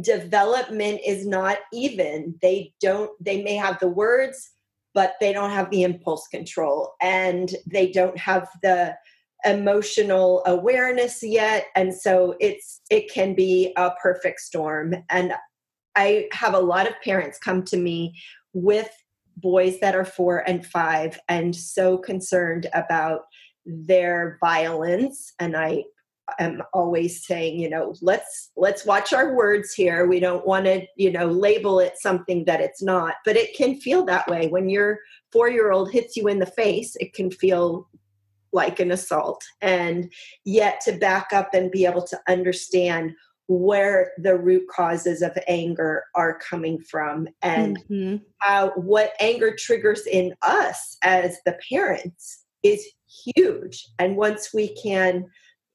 development 0.00 1.00
is 1.06 1.26
not 1.26 1.58
even. 1.72 2.34
They 2.42 2.74
don't 2.80 3.10
they 3.20 3.42
may 3.42 3.54
have 3.54 3.78
the 3.78 3.88
words 3.88 4.50
but 4.94 5.16
they 5.20 5.32
don't 5.32 5.50
have 5.50 5.70
the 5.70 5.82
impulse 5.82 6.28
control 6.28 6.94
and 7.02 7.50
they 7.66 7.90
don't 7.90 8.16
have 8.16 8.48
the 8.62 8.96
emotional 9.44 10.42
awareness 10.46 11.22
yet. 11.22 11.66
And 11.74 11.94
so 11.94 12.36
it's 12.40 12.80
it 12.90 13.12
can 13.12 13.34
be 13.34 13.72
a 13.76 13.90
perfect 14.02 14.40
storm. 14.40 14.94
And 15.10 15.34
i 15.96 16.28
have 16.32 16.54
a 16.54 16.58
lot 16.58 16.88
of 16.88 17.00
parents 17.02 17.38
come 17.38 17.62
to 17.62 17.76
me 17.76 18.14
with 18.52 18.90
boys 19.36 19.80
that 19.80 19.94
are 19.94 20.04
4 20.04 20.48
and 20.48 20.64
5 20.64 21.20
and 21.28 21.54
so 21.54 21.98
concerned 21.98 22.68
about 22.74 23.22
their 23.66 24.38
violence. 24.40 25.32
And 25.38 25.56
i 25.56 25.84
am 26.38 26.62
always 26.72 27.26
saying 27.26 27.60
you 27.60 27.68
know 27.68 27.94
let's 28.00 28.50
let's 28.56 28.86
watch 28.86 29.12
our 29.12 29.34
words 29.34 29.74
here. 29.74 30.06
We 30.06 30.20
don't 30.20 30.46
want 30.46 30.64
to 30.64 30.86
you 30.96 31.12
know 31.12 31.26
label 31.26 31.80
it 31.80 31.94
something 31.98 32.46
that 32.46 32.60
it's 32.60 32.82
not. 32.82 33.16
But 33.24 33.36
it 33.36 33.54
can 33.56 33.78
feel 33.80 34.04
that 34.06 34.26
way. 34.28 34.48
When 34.48 34.68
your 34.68 35.00
4 35.32 35.50
year 35.50 35.70
old 35.72 35.92
hits 35.92 36.16
you 36.16 36.28
in 36.28 36.38
the 36.38 36.46
face 36.46 36.96
it 36.98 37.12
can 37.12 37.30
feel 37.30 37.88
like 38.54 38.80
an 38.80 38.92
assault 38.92 39.44
and 39.60 40.10
yet 40.44 40.80
to 40.80 40.92
back 40.92 41.32
up 41.32 41.52
and 41.52 41.70
be 41.70 41.84
able 41.84 42.06
to 42.06 42.18
understand 42.28 43.12
where 43.46 44.12
the 44.16 44.36
root 44.36 44.66
causes 44.68 45.20
of 45.20 45.36
anger 45.48 46.04
are 46.14 46.38
coming 46.38 46.80
from 46.80 47.28
and 47.42 47.78
mm-hmm. 47.90 48.16
how 48.38 48.70
what 48.70 49.12
anger 49.20 49.54
triggers 49.54 50.06
in 50.06 50.32
us 50.40 50.96
as 51.02 51.36
the 51.44 51.58
parents 51.70 52.44
is 52.62 52.86
huge 53.36 53.86
and 53.98 54.16
once 54.16 54.54
we 54.54 54.74
can 54.76 55.26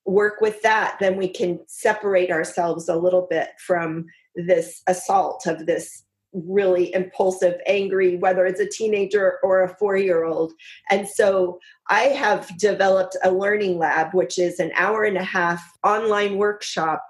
work 0.06 0.42
with 0.42 0.60
that 0.64 0.98
then 1.00 1.16
we 1.16 1.28
can 1.28 1.60
separate 1.68 2.32
ourselves 2.32 2.90
a 2.90 2.96
little 2.96 3.28
bit 3.30 3.50
from 3.60 4.06
this 4.36 4.82
assault 4.88 5.46
of 5.46 5.68
this 5.68 6.04
really 6.34 6.94
impulsive, 6.94 7.56
angry, 7.66 8.18
whether 8.18 8.46
it's 8.46 8.60
a 8.60 8.70
teenager 8.70 9.40
or 9.44 9.64
a 9.64 9.76
four 9.76 9.98
year 9.98 10.26
old. 10.26 10.54
And 10.90 11.08
so 11.08 11.60
I 11.88 12.04
have 12.04 12.50
developed 12.60 13.18
a 13.24 13.32
learning 13.32 13.78
lab, 13.78 14.14
which 14.14 14.38
is 14.38 14.60
an 14.60 14.72
hour 14.76 15.04
and 15.04 15.18
a 15.18 15.24
half 15.24 15.62
online 15.84 16.38
workshop 16.38 17.04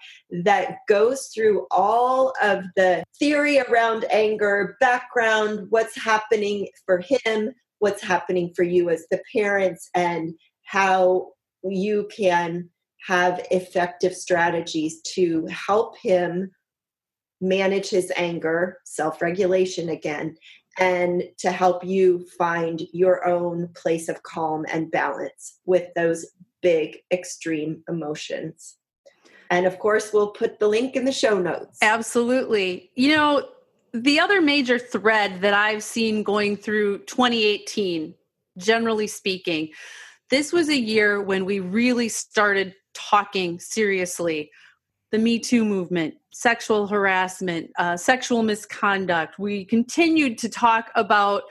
that 0.44 0.78
goes 0.88 1.28
through 1.34 1.68
all 1.72 2.34
of 2.42 2.64
the 2.76 3.04
theory 3.18 3.60
around 3.60 4.06
anger, 4.12 4.78
background, 4.80 5.68
what's 5.70 6.02
happening 6.02 6.68
for 6.86 7.04
him, 7.26 7.54
what's 7.80 8.02
happening 8.02 8.54
for 8.56 8.64
you 8.64 8.90
as 8.90 9.06
the 9.12 9.22
parents, 9.34 9.90
and 9.94 10.34
how 10.64 11.32
you 11.64 12.08
can 12.16 12.70
have 13.08 13.46
effective 13.52 14.14
strategies 14.14 15.02
to 15.02 15.46
help 15.48 15.98
him 15.98 16.52
manage 17.42 17.90
his 17.90 18.12
anger, 18.16 18.80
self 18.84 19.22
regulation 19.22 19.90
again, 19.90 20.36
and 20.80 21.24
to 21.38 21.52
help 21.52 21.84
you 21.84 22.26
find 22.38 22.82
your 22.94 23.28
own 23.28 23.70
place 23.76 24.10
of 24.10 24.24
calm 24.24 24.66
and 24.72 24.92
balance 24.92 25.60
with 25.66 25.94
those 25.96 26.26
big 26.62 26.98
extreme 27.12 27.84
emotions. 27.90 28.76
And 29.50 29.66
of 29.66 29.80
course, 29.80 30.14
we'll 30.14 30.32
put 30.32 30.60
the 30.60 30.68
link 30.68 30.96
in 30.96 31.06
the 31.06 31.12
show 31.12 31.40
notes. 31.40 31.80
Absolutely. 31.82 32.92
You 32.96 33.16
know, 33.16 33.50
the 33.94 34.20
other 34.20 34.42
major 34.42 34.78
thread 34.78 35.42
that 35.42 35.54
I've 35.54 35.84
seen 35.84 36.24
going 36.24 36.56
through 36.56 37.00
2018, 37.00 38.14
generally 38.58 39.08
speaking, 39.08 39.70
this 40.30 40.54
was 40.54 40.70
a 40.70 40.80
year 40.80 41.22
when 41.22 41.46
we 41.46 41.60
really 41.60 42.10
started 42.10 42.76
talking 42.94 43.60
seriously 43.60 44.52
the 45.12 45.18
Me 45.18 45.40
Too 45.40 45.66
movement, 45.66 46.16
sexual 46.32 46.88
harassment, 46.88 47.72
uh, 47.78 47.98
sexual 47.98 48.44
misconduct. 48.44 49.40
We 49.40 49.66
continued 49.66 50.38
to 50.40 50.50
talk 50.50 50.92
about 50.96 51.44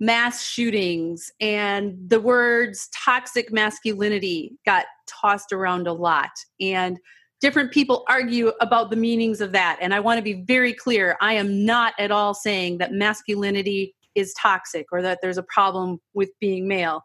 mass 0.00 0.44
shootings, 0.44 1.30
and 1.40 1.96
the 2.08 2.20
words 2.20 2.88
toxic 2.92 3.52
masculinity 3.52 4.56
got 4.64 4.86
tossed 5.06 5.52
around 5.52 5.86
a 5.86 5.92
lot. 5.92 6.30
And 6.60 6.98
different 7.40 7.72
people 7.72 8.04
argue 8.08 8.52
about 8.60 8.90
the 8.90 8.96
meanings 8.96 9.40
of 9.40 9.52
that. 9.52 9.78
And 9.80 9.94
I 9.94 10.00
want 10.00 10.18
to 10.18 10.22
be 10.22 10.44
very 10.44 10.72
clear 10.72 11.16
I 11.20 11.34
am 11.34 11.64
not 11.64 11.94
at 11.98 12.10
all 12.10 12.34
saying 12.34 12.78
that 12.78 12.92
masculinity 12.92 13.94
is 14.14 14.34
toxic 14.34 14.86
or 14.92 15.02
that 15.02 15.18
there's 15.22 15.38
a 15.38 15.42
problem 15.42 16.00
with 16.14 16.30
being 16.40 16.66
male. 16.66 17.02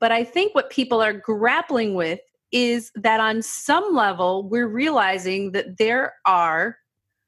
But 0.00 0.12
I 0.12 0.24
think 0.24 0.54
what 0.54 0.70
people 0.70 1.00
are 1.00 1.12
grappling 1.12 1.94
with 1.94 2.20
is 2.54 2.90
that 2.94 3.20
on 3.20 3.42
some 3.42 3.94
level, 3.94 4.48
we're 4.48 4.68
realizing 4.68 5.52
that 5.52 5.76
there 5.78 6.14
are 6.24 6.78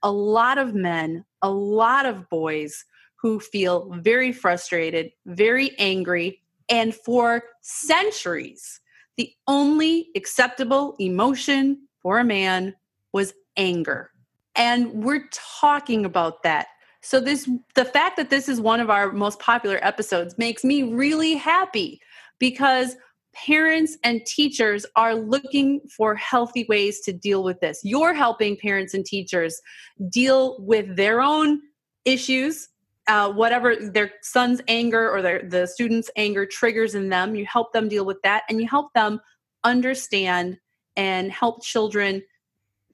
a 0.03 0.11
lot 0.13 0.57
of 0.57 0.75
men, 0.75 1.25
a 1.43 1.51
lot 1.51 2.07
of 2.07 2.31
boys 2.31 2.85
who 3.17 3.41
feel 3.41 3.91
very 4.01 4.33
frustrated, 4.33 5.11
very 5.27 5.77
angry, 5.79 6.41
and 6.69 6.95
for 6.95 7.43
centuries, 7.63 8.81
the 9.17 9.33
only 9.49 10.09
acceptable 10.15 10.95
emotion 11.01 11.89
for 12.01 12.21
a 12.21 12.25
man 12.25 12.75
was 13.13 13.35
anger. 13.57 14.11
And 14.55 15.03
we're 15.05 15.29
talking 15.33 16.05
about 16.05 16.45
that 16.45 16.69
So 17.03 17.21
this 17.21 17.49
the 17.75 17.85
fact 17.85 18.17
that 18.17 18.31
this 18.31 18.49
is 18.49 18.61
one 18.61 18.81
of 18.81 18.91
our 18.91 19.13
most 19.13 19.39
popular 19.39 19.79
episodes 19.83 20.37
makes 20.39 20.65
me 20.65 20.83
really 20.83 21.35
happy 21.35 22.01
because 22.41 22.97
parents 23.45 23.97
and 24.03 24.25
teachers 24.25 24.87
are 24.97 25.15
looking 25.15 25.81
for 25.95 26.15
healthy 26.15 26.65
ways 26.69 27.01
to 27.01 27.13
deal 27.13 27.43
with 27.43 27.61
this. 27.61 27.81
You're 27.85 28.15
helping 28.15 28.57
parents 28.57 28.95
and 28.95 29.05
teachers 29.05 29.61
deal 30.09 30.57
with 30.61 30.97
their 30.97 31.21
own 31.21 31.61
issues, 32.05 32.69
uh, 33.09 33.33
whatever 33.33 33.77
their 33.77 34.13
son's 34.23 34.61
anger 34.69 35.11
or 35.11 35.23
their, 35.23 35.43
the 35.49 35.67
student's 35.67 36.11
anger 36.17 36.47
triggers 36.47 36.95
in 36.95 37.09
them. 37.09 37.35
You 37.35 37.45
help 37.47 37.73
them 37.73 37.89
deal 37.89 38.07
with 38.07 38.21
that 38.23 38.45
and 38.49 38.61
you 38.61 38.67
help 38.67 38.93
them 38.95 39.21
understand 39.65 40.59
and 40.97 41.31
help 41.31 41.63
children 41.63 42.23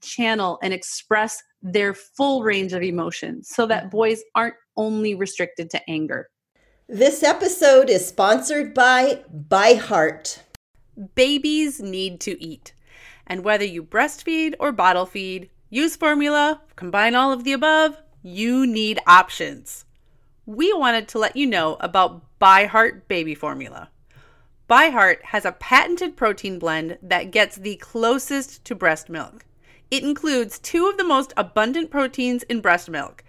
channel 0.02 0.58
and 0.62 0.74
express 0.74 1.40
their 1.62 1.94
full 1.94 2.42
range 2.42 2.72
of 2.72 2.82
emotions 2.82 3.48
so 3.48 3.66
that 3.66 3.90
boys 3.90 4.22
aren't 4.34 4.56
only 4.76 5.14
restricted 5.14 5.70
to 5.70 5.80
anger. 5.88 6.28
This 6.88 7.22
episode 7.22 7.88
is 7.88 8.08
sponsored 8.08 8.74
by 8.74 9.22
ByHeart. 9.32 10.40
Babies 11.14 11.80
need 11.80 12.20
to 12.22 12.42
eat. 12.42 12.74
And 13.24 13.44
whether 13.44 13.64
you 13.64 13.84
breastfeed 13.84 14.56
or 14.58 14.72
bottle 14.72 15.06
feed, 15.06 15.48
use 15.70 15.94
formula, 15.94 16.60
combine 16.74 17.14
all 17.14 17.32
of 17.32 17.44
the 17.44 17.52
above, 17.52 18.02
you 18.20 18.66
need 18.66 18.98
options. 19.06 19.84
We 20.44 20.72
wanted 20.72 21.06
to 21.08 21.18
let 21.18 21.36
you 21.36 21.46
know 21.46 21.76
about 21.78 22.24
ByHeart 22.40 23.06
Baby 23.06 23.36
Formula. 23.36 23.88
ByHeart 24.68 25.22
has 25.22 25.44
a 25.44 25.52
patented 25.52 26.16
protein 26.16 26.58
blend 26.58 26.98
that 27.00 27.30
gets 27.30 27.56
the 27.56 27.76
closest 27.76 28.64
to 28.64 28.74
breast 28.74 29.08
milk. 29.08 29.46
It 29.92 30.02
includes 30.02 30.58
two 30.58 30.88
of 30.88 30.96
the 30.96 31.04
most 31.04 31.34
abundant 31.36 31.90
proteins 31.90 32.42
in 32.44 32.60
breast 32.60 32.88
milk. 32.88 33.22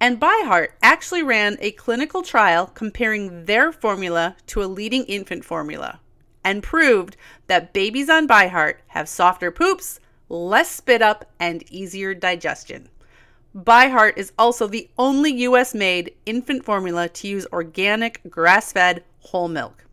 And 0.00 0.18
ByHeart 0.18 0.68
actually 0.82 1.22
ran 1.22 1.58
a 1.60 1.72
clinical 1.72 2.22
trial 2.22 2.66
comparing 2.66 3.44
their 3.44 3.70
formula 3.70 4.34
to 4.46 4.62
a 4.62 4.64
leading 4.64 5.04
infant 5.04 5.44
formula 5.44 6.00
and 6.42 6.62
proved 6.62 7.18
that 7.48 7.74
babies 7.74 8.08
on 8.08 8.26
ByHeart 8.26 8.76
have 8.88 9.10
softer 9.10 9.50
poops, 9.50 10.00
less 10.30 10.70
spit 10.70 11.02
up, 11.02 11.26
and 11.38 11.70
easier 11.70 12.14
digestion. 12.14 12.88
ByHeart 13.54 14.16
is 14.16 14.32
also 14.38 14.66
the 14.66 14.88
only 14.96 15.32
US 15.42 15.74
made 15.74 16.14
infant 16.24 16.64
formula 16.64 17.08
to 17.10 17.28
use 17.28 17.46
organic, 17.52 18.22
grass 18.30 18.72
fed 18.72 19.04
whole 19.18 19.48
milk. 19.48 19.84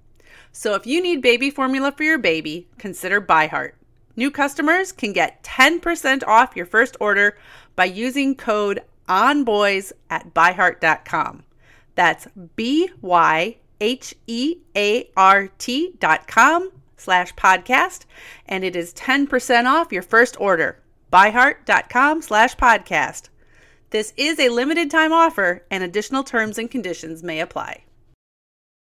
So 0.54 0.74
if 0.74 0.88
you 0.88 1.02
need 1.02 1.22
baby 1.22 1.50
formula 1.50 1.92
for 1.92 2.04
your 2.04 2.18
baby, 2.18 2.68
consider 2.78 3.20
ByHeart. 3.20 3.74
New 4.16 4.32
customers 4.32 4.92
can 4.92 5.12
get 5.12 5.44
10% 5.44 6.24
off 6.26 6.56
your 6.56 6.66
first 6.66 6.96
order 7.00 7.38
by 7.76 7.86
using 7.86 8.36
code 8.36 8.82
ONBOYS 9.08 9.92
at 10.10 10.34
byheart.com. 10.34 11.44
That's 11.96 12.28
B 12.56 12.90
Y 13.02 13.58
H 13.80 14.16
E 14.28 14.58
A 14.76 15.10
R 15.16 15.48
T 15.58 15.94
dot 16.00 16.28
com 16.28 16.72
slash 16.98 17.34
podcast, 17.36 18.06
and 18.48 18.64
it 18.64 18.76
is 18.76 18.94
10% 18.94 19.66
off 19.66 19.92
your 19.92 20.02
first 20.02 20.40
order. 20.40 20.82
Byheart.com 21.12 22.22
slash 22.22 22.56
podcast. 22.56 23.30
This 23.92 24.14
is 24.18 24.40
a 24.40 24.50
limited 24.50 24.92
time 24.92 25.14
offer, 25.14 25.66
and 25.72 25.84
additional 25.84 26.24
terms 26.24 26.58
and 26.58 26.70
conditions 26.70 27.24
may 27.24 27.40
apply. 27.40 27.84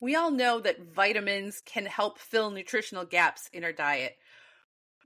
We 0.00 0.14
all 0.14 0.30
know 0.30 0.60
that 0.60 0.92
vitamins 0.94 1.62
can 1.64 1.86
help 1.86 2.18
fill 2.18 2.50
nutritional 2.50 3.04
gaps 3.04 3.48
in 3.52 3.64
our 3.64 3.72
diet. 3.72 4.16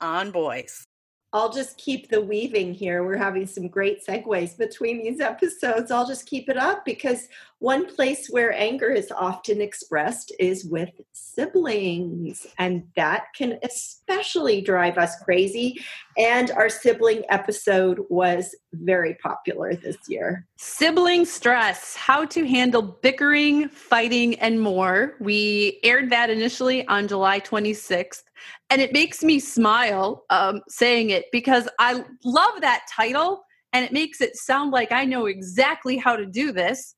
on 0.00 0.30
boys. 0.30 0.86
I'll 1.32 1.52
just 1.52 1.76
keep 1.76 2.08
the 2.08 2.20
weaving 2.20 2.72
here. 2.72 3.04
We're 3.04 3.16
having 3.16 3.46
some 3.46 3.68
great 3.68 4.04
segues 4.06 4.56
between 4.56 5.02
these 5.02 5.20
episodes. 5.20 5.90
I'll 5.90 6.06
just 6.06 6.26
keep 6.26 6.48
it 6.48 6.56
up 6.56 6.84
because 6.84 7.28
one 7.58 7.86
place 7.86 8.28
where 8.28 8.52
anger 8.52 8.90
is 8.90 9.10
often 9.10 9.60
expressed 9.60 10.32
is 10.38 10.64
with 10.64 10.90
siblings, 11.12 12.46
and 12.58 12.84
that 12.96 13.26
can 13.34 13.58
especially 13.62 14.60
drive 14.60 14.98
us 14.98 15.16
crazy. 15.24 15.78
And 16.18 16.50
our 16.50 16.68
sibling 16.68 17.24
episode 17.28 18.00
was 18.10 18.54
very 18.72 19.14
popular 19.14 19.74
this 19.74 19.96
year. 20.08 20.46
Sibling 20.56 21.24
stress, 21.24 21.96
how 21.96 22.24
to 22.26 22.46
handle 22.46 22.82
bickering, 22.82 23.68
fighting, 23.68 24.38
and 24.40 24.60
more. 24.60 25.14
We 25.20 25.80
aired 25.82 26.10
that 26.10 26.30
initially 26.30 26.86
on 26.88 27.08
July 27.08 27.40
26th 27.40 28.22
and 28.70 28.80
it 28.80 28.92
makes 28.92 29.22
me 29.22 29.38
smile 29.38 30.24
um, 30.30 30.60
saying 30.68 31.10
it 31.10 31.26
because 31.32 31.68
I 31.78 32.04
love 32.24 32.60
that 32.60 32.86
title 32.94 33.42
and 33.72 33.84
it 33.84 33.92
makes 33.92 34.20
it 34.20 34.36
sound 34.36 34.72
like 34.72 34.92
I 34.92 35.04
know 35.04 35.26
exactly 35.26 35.96
how 35.96 36.16
to 36.16 36.26
do 36.26 36.52
this. 36.52 36.95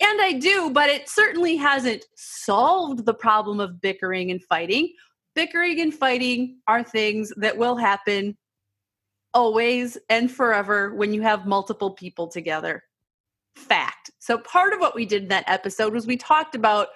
And 0.00 0.20
I 0.20 0.32
do, 0.32 0.70
but 0.70 0.88
it 0.88 1.08
certainly 1.08 1.56
hasn't 1.56 2.04
solved 2.16 3.04
the 3.04 3.14
problem 3.14 3.60
of 3.60 3.80
bickering 3.80 4.30
and 4.30 4.42
fighting. 4.44 4.92
Bickering 5.34 5.80
and 5.80 5.92
fighting 5.92 6.58
are 6.68 6.82
things 6.82 7.32
that 7.36 7.56
will 7.56 7.76
happen 7.76 8.36
always 9.34 9.98
and 10.08 10.30
forever 10.30 10.94
when 10.94 11.12
you 11.12 11.22
have 11.22 11.46
multiple 11.46 11.92
people 11.92 12.28
together. 12.28 12.82
Fact. 13.56 14.10
So, 14.20 14.38
part 14.38 14.72
of 14.72 14.80
what 14.80 14.94
we 14.94 15.04
did 15.04 15.22
in 15.22 15.28
that 15.28 15.48
episode 15.48 15.92
was 15.92 16.06
we 16.06 16.16
talked 16.16 16.54
about 16.54 16.88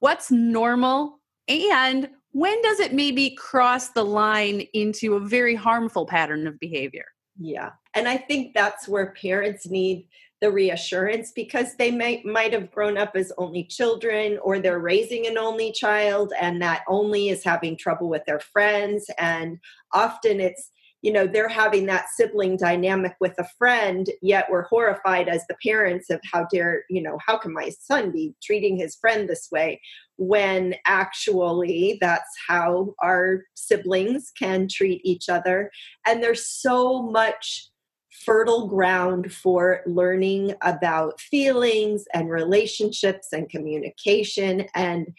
what's 0.00 0.30
normal 0.30 1.20
and 1.48 2.08
when 2.32 2.60
does 2.62 2.80
it 2.80 2.92
maybe 2.92 3.30
cross 3.30 3.90
the 3.90 4.04
line 4.04 4.62
into 4.72 5.14
a 5.14 5.20
very 5.20 5.54
harmful 5.54 6.06
pattern 6.06 6.46
of 6.46 6.58
behavior? 6.60 7.06
Yeah. 7.38 7.70
And 7.94 8.08
I 8.08 8.16
think 8.16 8.54
that's 8.54 8.86
where 8.86 9.12
parents 9.12 9.66
need 9.68 10.06
the 10.40 10.50
reassurance 10.50 11.32
because 11.34 11.74
they 11.76 11.90
may 11.90 12.22
might 12.24 12.52
have 12.52 12.70
grown 12.70 12.96
up 12.96 13.12
as 13.14 13.32
only 13.38 13.64
children 13.64 14.38
or 14.42 14.58
they're 14.58 14.78
raising 14.78 15.26
an 15.26 15.38
only 15.38 15.72
child 15.72 16.32
and 16.40 16.62
that 16.62 16.82
only 16.88 17.28
is 17.28 17.44
having 17.44 17.76
trouble 17.76 18.08
with 18.08 18.24
their 18.26 18.40
friends. 18.40 19.06
And 19.18 19.58
often 19.92 20.40
it's 20.40 20.70
you 21.02 21.12
know 21.12 21.26
they're 21.26 21.48
having 21.48 21.86
that 21.86 22.06
sibling 22.16 22.56
dynamic 22.56 23.14
with 23.20 23.34
a 23.38 23.46
friend 23.56 24.10
yet 24.20 24.46
we're 24.50 24.66
horrified 24.66 25.28
as 25.28 25.46
the 25.46 25.54
parents 25.64 26.10
of 26.10 26.20
how 26.32 26.44
dare 26.52 26.82
you 26.90 27.00
know 27.00 27.16
how 27.24 27.38
can 27.38 27.54
my 27.54 27.70
son 27.80 28.10
be 28.10 28.34
treating 28.42 28.76
his 28.76 28.96
friend 28.96 29.28
this 29.28 29.46
way 29.52 29.80
when 30.18 30.74
actually 30.84 31.96
that's 32.00 32.36
how 32.48 32.94
our 33.00 33.44
siblings 33.54 34.32
can 34.36 34.68
treat 34.68 35.00
each 35.04 35.28
other. 35.28 35.70
And 36.06 36.22
there's 36.22 36.46
so 36.46 37.02
much 37.02 37.68
fertile 38.28 38.68
ground 38.68 39.32
for 39.32 39.80
learning 39.86 40.54
about 40.60 41.18
feelings 41.18 42.04
and 42.12 42.28
relationships 42.30 43.28
and 43.32 43.48
communication 43.48 44.66
and 44.74 45.14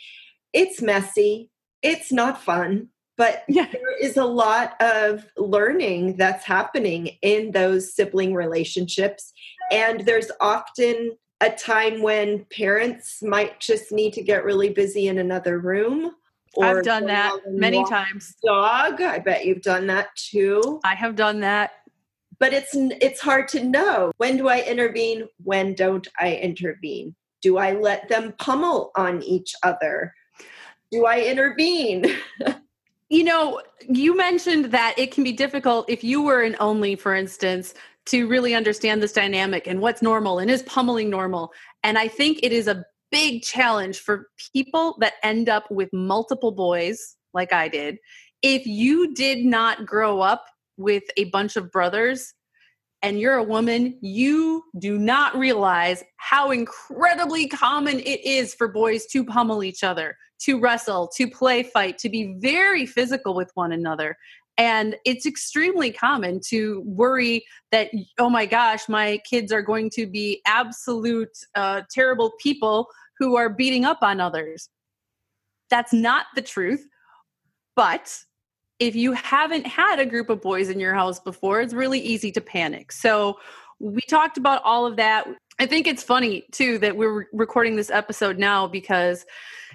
it's 0.53 0.79
messy. 0.81 1.49
It's 1.81 2.11
not 2.11 2.41
fun, 2.41 2.89
but 3.17 3.43
Yeah. 3.49 3.67
there 3.71 3.97
is 3.99 4.15
a 4.15 4.25
lot 4.25 4.79
of 4.79 5.25
learning 5.37 6.17
that's 6.17 6.45
happening 6.45 7.17
in 7.23 7.51
those 7.51 7.95
sibling 7.95 8.35
relationships. 8.35 9.33
And 9.71 10.01
there's 10.01 10.31
often 10.39 11.17
a 11.41 11.49
time 11.49 12.01
when 12.03 12.45
parents 12.55 13.23
might 13.23 13.59
just 13.59 13.91
need 13.91 14.13
to 14.13 14.21
get 14.21 14.43
really 14.43 14.69
busy 14.69 15.07
in 15.07 15.17
another 15.17 15.57
room. 15.57 16.11
I've 16.61 16.83
done 16.83 17.05
that 17.05 17.31
many 17.47 17.83
times. 17.85 18.35
Dog, 18.43 19.01
I 19.01 19.19
bet 19.19 19.45
you've 19.45 19.61
done 19.61 19.87
that 19.87 20.09
too. 20.15 20.79
I 20.83 20.95
have 20.95 21.15
done 21.15 21.39
that. 21.41 21.71
But 22.39 22.53
it's 22.53 22.71
it's 22.73 23.19
hard 23.19 23.47
to 23.49 23.63
know 23.63 24.11
when 24.17 24.37
do 24.37 24.47
I 24.47 24.61
intervene, 24.61 25.27
when 25.43 25.73
don't 25.73 26.07
I 26.19 26.35
intervene? 26.35 27.15
Do 27.41 27.57
I 27.57 27.73
let 27.73 28.09
them 28.09 28.33
pummel 28.37 28.91
on 28.95 29.21
each 29.23 29.53
other? 29.63 30.13
Do 30.91 31.05
I 31.05 31.21
intervene? 31.21 32.05
You 33.11 33.23
know, 33.23 33.59
you 33.87 34.15
mentioned 34.15 34.65
that 34.65 34.93
it 34.95 35.11
can 35.11 35.23
be 35.23 35.31
difficult 35.31 35.89
if 35.89 36.03
you 36.03 36.21
were 36.21 36.43
an 36.43 36.55
only, 36.59 36.95
for 36.95 37.15
instance, 37.15 37.73
to 38.05 38.27
really 38.27 38.53
understand 38.53 39.01
this 39.01 39.13
dynamic 39.13 39.65
and 39.65 39.81
what's 39.81 40.03
normal 40.03 40.37
and 40.37 40.49
is 40.49 40.61
pummeling 40.63 41.09
normal. 41.09 41.51
And 41.83 41.97
I 41.97 42.07
think 42.07 42.39
it 42.43 42.51
is 42.51 42.67
a 42.67 42.85
big 43.11 43.41
challenge 43.41 43.99
for 43.99 44.27
people 44.53 44.95
that 44.99 45.13
end 45.23 45.49
up 45.49 45.69
with 45.71 45.91
multiple 45.91 46.51
boys, 46.51 47.15
like 47.33 47.51
I 47.51 47.67
did. 47.67 47.97
If 48.43 48.67
you 48.67 49.13
did 49.15 49.43
not 49.43 49.87
grow 49.87 50.21
up 50.21 50.45
with 50.79 51.03
a 51.17 51.25
bunch 51.25 51.55
of 51.57 51.71
brothers 51.71 52.33
and 53.01 53.19
you're 53.19 53.35
a 53.35 53.43
woman, 53.43 53.97
you 54.01 54.63
do 54.79 54.97
not 54.97 55.37
realize 55.37 56.03
how 56.17 56.51
incredibly 56.51 57.47
common 57.47 57.99
it 57.99 58.25
is 58.25 58.53
for 58.53 58.67
boys 58.67 59.05
to 59.07 59.23
pummel 59.23 59.63
each 59.63 59.83
other, 59.83 60.17
to 60.39 60.59
wrestle, 60.59 61.09
to 61.15 61.29
play 61.29 61.63
fight, 61.63 61.97
to 61.99 62.09
be 62.09 62.35
very 62.39 62.85
physical 62.85 63.35
with 63.35 63.51
one 63.53 63.71
another. 63.71 64.17
And 64.57 64.97
it's 65.05 65.25
extremely 65.25 65.91
common 65.91 66.41
to 66.47 66.81
worry 66.85 67.45
that, 67.71 67.89
oh 68.17 68.29
my 68.29 68.45
gosh, 68.45 68.89
my 68.89 69.19
kids 69.29 69.53
are 69.53 69.61
going 69.61 69.89
to 69.91 70.05
be 70.05 70.41
absolute 70.45 71.29
uh, 71.55 71.83
terrible 71.89 72.33
people 72.41 72.87
who 73.17 73.37
are 73.37 73.49
beating 73.49 73.85
up 73.85 73.99
on 74.01 74.19
others. 74.19 74.67
That's 75.69 75.93
not 75.93 76.25
the 76.35 76.41
truth. 76.41 76.85
But 77.77 78.13
if 78.79 78.95
you 78.95 79.13
haven't 79.13 79.67
had 79.67 79.99
a 79.99 80.05
group 80.05 80.29
of 80.29 80.41
boys 80.41 80.69
in 80.69 80.79
your 80.79 80.93
house 80.93 81.19
before, 81.19 81.61
it's 81.61 81.73
really 81.73 81.99
easy 81.99 82.31
to 82.31 82.41
panic. 82.41 82.91
So 82.91 83.37
we 83.79 84.01
talked 84.01 84.37
about 84.37 84.61
all 84.63 84.85
of 84.85 84.95
that. 84.97 85.27
I 85.59 85.65
think 85.65 85.87
it's 85.87 86.03
funny 86.03 86.45
too 86.51 86.77
that 86.79 86.95
we're 86.95 87.25
recording 87.33 87.75
this 87.75 87.89
episode 87.89 88.37
now 88.37 88.67
because 88.67 89.25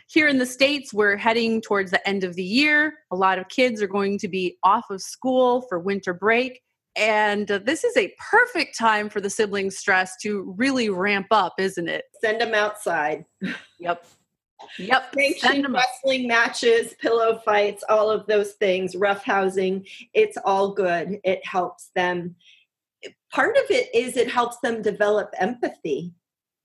here 0.09 0.29
in 0.29 0.39
the 0.39 0.47
States, 0.47 0.93
we're 0.93 1.17
heading 1.17 1.61
towards 1.61 1.91
the 1.91 2.07
end 2.09 2.25
of 2.25 2.35
the 2.35 2.43
year. 2.43 2.95
A 3.11 3.17
lot 3.17 3.39
of 3.39 3.49
kids 3.49 3.83
are 3.83 3.89
going 3.89 4.19
to 4.19 4.29
be 4.29 4.57
off 4.63 4.91
of 4.91 5.01
school 5.01 5.63
for 5.69 5.79
winter 5.79 6.15
break. 6.15 6.61
And 6.97 7.51
uh, 7.51 7.59
this 7.59 7.85
is 7.85 7.97
a 7.97 8.15
perfect 8.31 8.79
time 8.79 9.09
for 9.09 9.21
the 9.21 9.31
sibling 9.31 9.71
stress 9.71 10.17
to 10.23 10.55
really 10.57 10.91
ramp 10.91 11.27
up, 11.31 11.55
isn't 11.59 11.89
it? 11.89 12.05
Send 12.21 12.41
them 12.41 12.55
outside. 12.55 13.25
Yep. 13.81 14.07
Yep. 14.79 15.15
Sanctioned 15.15 15.73
wrestling 15.73 16.27
matches, 16.27 16.95
pillow 17.01 17.41
fights, 17.45 17.85
all 17.89 18.11
of 18.11 18.27
those 18.27 18.53
things, 18.53 18.97
rough 18.97 19.25
housing. 19.25 19.87
It's 20.13 20.37
all 20.45 20.73
good. 20.73 21.21
It 21.25 21.45
helps 21.47 21.91
them. 21.95 22.35
Part 23.31 23.57
of 23.57 23.65
it 23.71 23.95
is 23.95 24.17
it 24.17 24.31
helps 24.31 24.59
them 24.61 24.83
develop 24.83 25.33
empathy. 25.39 26.13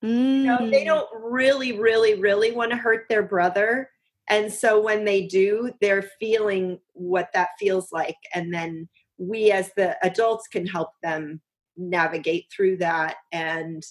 You 0.01 0.09
know, 0.45 0.69
they 0.69 0.83
Mm. 0.83 0.85
don't 0.85 1.09
really, 1.13 1.77
really, 1.77 2.15
really 2.15 2.51
want 2.51 2.71
to 2.71 2.77
hurt 2.77 3.07
their 3.09 3.23
brother. 3.23 3.91
And 4.29 4.51
so 4.53 4.79
when 4.79 5.03
they 5.03 5.25
do, 5.25 5.73
they're 5.81 6.09
feeling 6.19 6.79
what 6.93 7.29
that 7.33 7.49
feels 7.59 7.91
like. 7.91 8.15
And 8.33 8.53
then 8.53 8.87
we 9.17 9.51
as 9.51 9.71
the 9.75 9.97
adults 10.05 10.47
can 10.47 10.65
help 10.65 10.91
them 11.03 11.41
navigate 11.75 12.45
through 12.49 12.77
that 12.77 13.17
and 13.33 13.85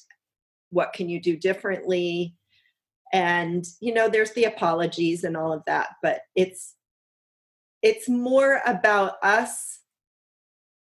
what 0.71 0.93
can 0.93 1.09
you 1.09 1.21
do 1.21 1.37
differently 1.37 2.35
and 3.13 3.65
you 3.81 3.93
know 3.93 4.09
there's 4.09 4.33
the 4.33 4.45
apologies 4.45 5.25
and 5.25 5.37
all 5.37 5.53
of 5.53 5.63
that 5.67 5.91
but 6.03 6.21
it's 6.35 6.75
it's 7.83 8.09
more 8.09 8.61
about 8.67 9.15
us 9.23 9.81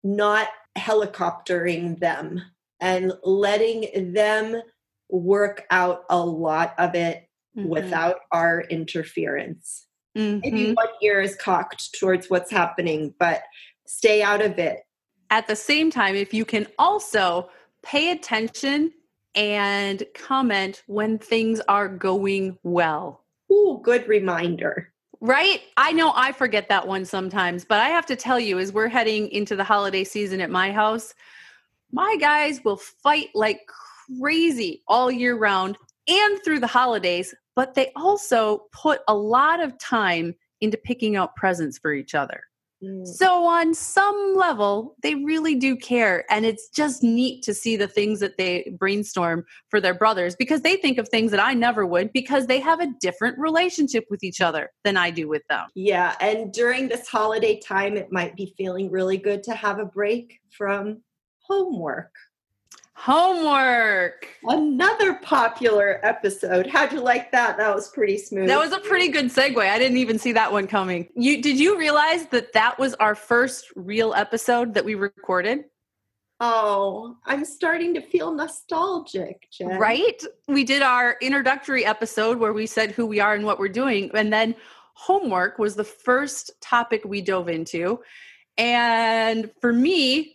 not 0.04 0.48
helicoptering 0.78 2.00
them 2.00 2.42
and 2.80 3.14
letting 3.24 4.14
them 4.14 4.62
work 5.10 5.66
out 5.72 6.04
a 6.10 6.20
lot 6.20 6.74
of 6.78 6.96
it 6.96 7.28
Mhm. 7.58 7.68
without 7.68 8.18
our 8.32 8.62
interference 8.70 9.88
maybe 10.16 10.68
Mhm. 10.68 10.76
one 10.76 10.88
ear 11.02 11.20
is 11.22 11.36
cocked 11.36 11.94
towards 12.00 12.30
what's 12.30 12.52
happening 12.52 13.14
but 13.20 13.44
stay 13.86 14.22
out 14.22 14.42
of 14.42 14.58
it 14.60 14.80
At 15.32 15.48
the 15.48 15.56
same 15.56 15.90
time, 15.90 16.16
if 16.16 16.34
you 16.36 16.46
can 16.46 16.68
also 16.78 17.50
pay 17.82 18.12
attention 18.12 18.94
and 19.36 20.04
comment 20.13 20.84
when 20.88 21.17
things 21.17 21.62
are 21.67 21.88
going 21.88 22.58
well. 22.63 23.24
Ooh, 23.52 23.80
good 23.84 24.08
reminder 24.08 24.93
Right? 25.21 25.62
I 25.78 25.91
know 25.91 26.12
I 26.15 26.32
forget 26.32 26.69
that 26.69 26.88
one 26.88 27.06
sometimes, 27.06 27.65
but 27.65 27.80
I 27.80 27.89
have 27.89 28.06
to 28.08 28.15
tell 28.15 28.39
you, 28.39 28.60
as 28.60 28.71
we're 28.71 28.88
heading 28.88 29.30
into 29.30 29.56
the 29.56 29.63
holiday 29.63 30.04
season 30.04 30.41
at 30.41 30.50
my 30.50 30.71
house, 30.71 31.13
my 31.91 32.15
guys 32.19 32.63
will 32.63 32.78
fight 32.78 33.30
like 33.34 33.62
crazy 34.19 34.84
all 34.88 35.10
year 35.10 35.36
round 35.36 35.78
and 36.08 36.43
through 36.43 36.60
the 36.60 36.67
holidays, 36.67 37.34
but 37.56 37.74
they 37.74 37.91
also 37.95 38.65
put 38.71 39.02
a 39.08 39.15
lot 39.15 39.63
of 39.63 39.78
time 39.80 40.36
into 40.62 40.78
picking 40.78 41.15
out 41.15 41.36
presents 41.36 41.80
for 41.80 41.93
each 41.93 42.13
other. 42.13 42.43
Mm. 42.84 43.08
So, 43.08 43.46
on 43.46 43.74
some 43.74 44.36
level, 44.36 44.96
they 45.02 45.16
really 45.16 45.56
do 45.56 45.76
care. 45.76 46.26
And 46.30 46.46
it's 46.46 46.70
just 46.70 47.04
neat 47.04 47.44
to 47.44 47.54
see 47.54 47.76
the 47.76 47.88
things 47.88 48.20
that 48.20 48.38
they 48.38 48.74
brainstorm 48.78 49.46
for 49.70 49.80
their 49.80 49.94
brothers 49.94 50.36
because 50.36 50.62
they 50.62 50.76
think 50.76 50.98
of 50.98 51.08
things 51.08 51.32
that 51.32 51.40
I 51.40 51.54
never 51.54 51.86
would 51.86 52.12
because 52.14 52.48
they 52.48 52.60
have 52.60 52.80
a 52.80 52.88
different 53.00 53.38
relationship 53.40 54.06
with 54.10 54.24
each 54.24 54.42
other 54.42 54.72
than 54.84 54.98
I 54.98 55.10
do 55.12 55.28
with 55.28 55.44
them. 55.50 55.68
Yeah, 55.76 56.16
and 56.20 56.52
during 56.52 56.88
this 56.88 57.08
holiday 57.08 57.60
time, 57.60 57.98
it 57.98 58.12
might 58.12 58.36
be 58.36 58.54
feeling 58.58 58.92
really 58.92 59.18
good 59.18 59.44
to 59.44 59.54
have 59.54 59.80
a 59.80 59.86
break 59.86 60.40
from 60.52 61.02
homework. 61.48 62.12
Homework. 62.93 64.28
Another 64.45 65.15
popular 65.15 65.99
episode. 66.01 66.65
How'd 66.65 66.91
you 66.91 67.01
like 67.01 67.32
that? 67.32 67.56
That 67.58 67.75
was 67.75 67.89
pretty 67.91 68.17
smooth. 68.17 68.47
That 68.47 68.58
was 68.58 68.71
a 68.71 68.80
pretty 68.80 69.10
good 69.10 69.25
segue. 69.25 69.58
I 69.58 69.78
didn't 69.78 69.97
even 69.97 70.17
see 70.17 70.32
that 70.32 70.51
one 70.51 70.65
coming. 70.65 71.10
You 71.15 71.41
did 71.41 71.60
you 71.60 71.78
realize 71.78 72.25
that 72.28 72.54
that 72.54 72.80
was 72.80 72.95
our 72.95 73.13
first 73.13 73.67
real 73.75 74.15
episode 74.15 74.73
that 74.73 74.86
we 74.86 74.95
recorded? 74.95 75.65
Oh, 76.39 77.15
I'm 77.25 77.45
starting 77.45 77.93
to 77.93 78.01
feel 78.01 78.34
nostalgic, 78.34 79.47
Jen. 79.51 79.78
Right? 79.78 80.21
We 80.47 80.63
did 80.63 80.82
our 80.82 81.15
introductory 81.21 81.86
episode 81.86 82.39
where 82.39 82.54
we 82.54 82.65
said 82.65 82.91
who 82.91 83.06
we 83.06 83.19
are 83.19 83.36
and 83.36 83.45
what 83.45 83.60
we're 83.60 83.69
doing. 83.69 84.10
And 84.13 84.34
then 84.34 84.56
homework 84.95 85.60
was 85.60 85.75
the 85.75 85.84
first 85.84 86.51
topic 86.60 87.04
we 87.06 87.21
dove 87.21 87.49
into. 87.49 87.99
And 88.58 89.51
for 89.62 89.71
me, 89.71 90.35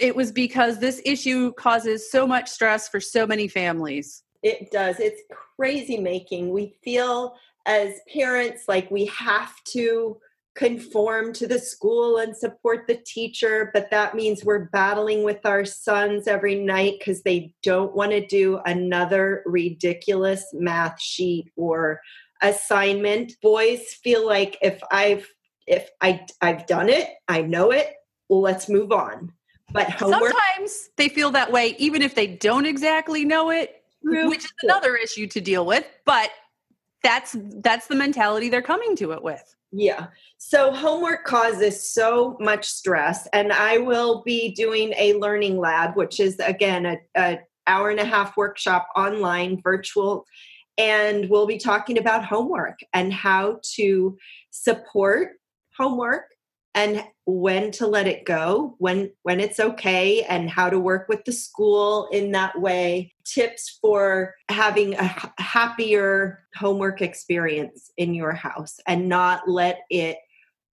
it 0.00 0.16
was 0.16 0.32
because 0.32 0.78
this 0.78 1.00
issue 1.04 1.52
causes 1.52 2.10
so 2.10 2.26
much 2.26 2.48
stress 2.48 2.88
for 2.88 3.00
so 3.00 3.26
many 3.26 3.48
families. 3.48 4.22
It 4.42 4.70
does. 4.70 4.98
It's 4.98 5.22
crazy 5.56 5.98
making. 5.98 6.50
We 6.50 6.74
feel 6.82 7.34
as 7.66 7.94
parents 8.12 8.64
like 8.68 8.90
we 8.90 9.06
have 9.06 9.52
to 9.68 10.16
conform 10.56 11.32
to 11.32 11.46
the 11.46 11.58
school 11.58 12.18
and 12.18 12.36
support 12.36 12.86
the 12.86 13.00
teacher, 13.06 13.70
but 13.72 13.90
that 13.90 14.14
means 14.14 14.44
we're 14.44 14.68
battling 14.70 15.22
with 15.22 15.44
our 15.44 15.64
sons 15.64 16.26
every 16.26 16.56
night 16.56 16.94
because 16.98 17.22
they 17.22 17.52
don't 17.62 17.94
want 17.94 18.10
to 18.10 18.26
do 18.26 18.60
another 18.66 19.42
ridiculous 19.46 20.44
math 20.52 21.00
sheet 21.00 21.50
or 21.56 22.00
assignment. 22.42 23.32
Boys 23.40 23.94
feel 24.02 24.26
like 24.26 24.58
if 24.62 24.80
I've 24.90 25.28
if 25.66 25.88
I 26.00 26.26
I've 26.40 26.66
done 26.66 26.88
it, 26.88 27.08
I 27.28 27.42
know 27.42 27.70
it, 27.70 27.94
well, 28.28 28.40
let's 28.40 28.68
move 28.68 28.90
on. 28.90 29.32
But 29.72 29.90
homework 29.90 30.32
Sometimes 30.32 30.90
they 30.96 31.08
feel 31.08 31.30
that 31.30 31.50
way, 31.52 31.74
even 31.78 32.02
if 32.02 32.14
they 32.14 32.26
don't 32.26 32.66
exactly 32.66 33.24
know 33.24 33.50
it, 33.50 33.82
True. 34.04 34.28
which 34.28 34.44
is 34.44 34.52
another 34.62 34.96
issue 34.96 35.26
to 35.28 35.40
deal 35.40 35.64
with. 35.64 35.84
But 36.04 36.30
that's 37.02 37.36
that's 37.62 37.86
the 37.86 37.94
mentality 37.94 38.48
they're 38.48 38.62
coming 38.62 38.96
to 38.96 39.12
it 39.12 39.22
with. 39.22 39.42
Yeah. 39.72 40.08
So 40.38 40.72
homework 40.72 41.24
causes 41.24 41.92
so 41.92 42.36
much 42.40 42.66
stress, 42.66 43.28
and 43.32 43.52
I 43.52 43.78
will 43.78 44.22
be 44.24 44.52
doing 44.52 44.92
a 44.98 45.14
learning 45.14 45.58
lab, 45.58 45.96
which 45.96 46.18
is 46.18 46.38
again 46.40 46.86
a, 46.86 46.96
a 47.16 47.38
hour 47.66 47.90
and 47.90 48.00
a 48.00 48.04
half 48.04 48.36
workshop 48.36 48.88
online, 48.96 49.60
virtual, 49.62 50.26
and 50.76 51.28
we'll 51.30 51.46
be 51.46 51.58
talking 51.58 51.98
about 51.98 52.24
homework 52.24 52.80
and 52.92 53.12
how 53.12 53.60
to 53.74 54.16
support 54.50 55.32
homework 55.76 56.24
and 56.74 57.04
when 57.26 57.70
to 57.70 57.86
let 57.86 58.06
it 58.06 58.24
go 58.24 58.74
when 58.78 59.10
when 59.22 59.40
it's 59.40 59.60
okay 59.60 60.22
and 60.24 60.48
how 60.48 60.70
to 60.70 60.78
work 60.78 61.08
with 61.08 61.24
the 61.24 61.32
school 61.32 62.08
in 62.12 62.32
that 62.32 62.58
way 62.60 63.12
tips 63.24 63.78
for 63.80 64.34
having 64.48 64.94
a 64.94 65.32
happier 65.38 66.44
homework 66.54 67.02
experience 67.02 67.90
in 67.96 68.14
your 68.14 68.32
house 68.32 68.78
and 68.86 69.08
not 69.08 69.48
let 69.48 69.80
it 69.90 70.18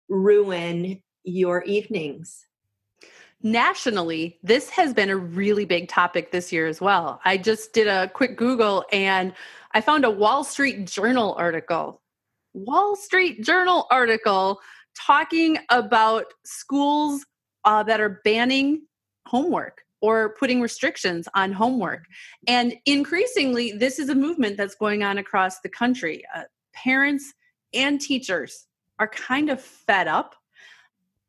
ruin 0.08 1.02
your 1.24 1.62
evenings 1.64 2.46
nationally, 3.42 4.38
this 4.42 4.70
has 4.70 4.94
been 4.94 5.10
a 5.10 5.16
really 5.16 5.64
big 5.64 5.88
topic 5.88 6.30
this 6.30 6.52
year 6.52 6.66
as 6.66 6.80
well. 6.80 7.20
I 7.24 7.36
just 7.36 7.72
did 7.72 7.88
a 7.88 8.08
quick 8.08 8.36
Google 8.36 8.84
and 8.92 9.32
I 9.72 9.80
found 9.80 10.04
a 10.04 10.10
Wall 10.10 10.44
Street 10.44 10.86
Journal 10.86 11.34
article. 11.38 12.00
Wall 12.54 12.94
Street 12.96 13.42
Journal 13.42 13.86
article 13.90 14.60
talking 14.94 15.58
about 15.70 16.26
schools 16.44 17.24
uh, 17.64 17.82
that 17.84 18.00
are 18.00 18.20
banning 18.24 18.82
homework 19.26 19.82
or 20.00 20.34
putting 20.38 20.60
restrictions 20.60 21.28
on 21.34 21.52
homework. 21.52 22.04
And 22.48 22.74
increasingly, 22.86 23.72
this 23.72 23.98
is 23.98 24.08
a 24.08 24.14
movement 24.14 24.56
that's 24.56 24.74
going 24.74 25.02
on 25.02 25.18
across 25.18 25.60
the 25.60 25.68
country. 25.68 26.24
Uh, 26.34 26.42
parents 26.74 27.32
and 27.72 28.00
teachers 28.00 28.66
are 28.98 29.08
kind 29.08 29.48
of 29.48 29.60
fed 29.60 30.08
up 30.08 30.34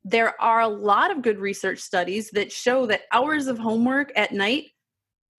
there 0.04 0.39
are 0.41 0.62
a 0.62 0.67
lot 0.67 1.12
of 1.12 1.21
good 1.21 1.39
research 1.39 1.80
studies 1.80 2.30
that 2.32 2.52
show 2.52 2.86
that 2.88 3.04
hours 3.12 3.47
of 3.47 3.58
homework 3.58 4.12
at 4.15 4.34
night 4.34 4.65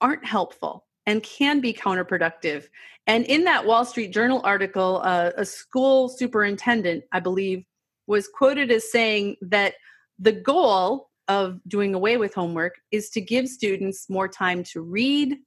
aren't 0.01 0.25
helpful 0.25 0.87
and 1.07 1.23
can 1.23 1.61
be 1.61 1.73
counterproductive. 1.73 2.67
And 3.07 3.27
in 3.27 3.45
that 3.45 3.67
Wall 3.67 3.85
Street 3.85 4.13
Journal 4.13 4.41
article, 4.43 5.03
uh, 5.05 5.33
a 5.37 5.45
school 5.45 6.09
superintendent, 6.09 7.05
I 7.13 7.21
believe, 7.21 7.65
was 8.07 8.29
quoted 8.29 8.71
as 8.71 8.91
saying 8.91 9.37
that 9.43 9.75
the 10.19 10.33
goal 10.33 11.11
of 11.29 11.61
doing 11.67 11.95
away 11.95 12.17
with 12.17 12.35
homework 12.35 12.75
is 12.91 13.11
to 13.11 13.21
give 13.21 13.49
students 13.49 14.09
more 14.11 14.29
time 14.29 14.63
to 14.63 14.83
read, 14.83 15.39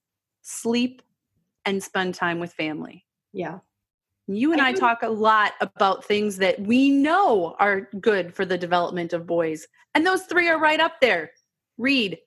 sleep, 0.41 1.01
and 1.65 1.81
spend 1.81 2.15
time 2.15 2.39
with 2.39 2.53
family. 2.53 3.05
Yeah. 3.33 3.59
You 4.27 4.51
and 4.51 4.61
I, 4.61 4.69
I 4.69 4.73
talk 4.73 5.03
a 5.03 5.09
lot 5.09 5.53
about 5.61 6.03
things 6.03 6.37
that 6.37 6.59
we 6.59 6.89
know 6.89 7.55
are 7.59 7.89
good 8.01 8.33
for 8.33 8.45
the 8.45 8.57
development 8.57 9.13
of 9.13 9.25
boys. 9.25 9.67
And 9.95 10.05
those 10.05 10.23
three 10.23 10.49
are 10.49 10.59
right 10.59 10.79
up 10.79 10.99
there 10.99 11.31
read, 11.77 12.17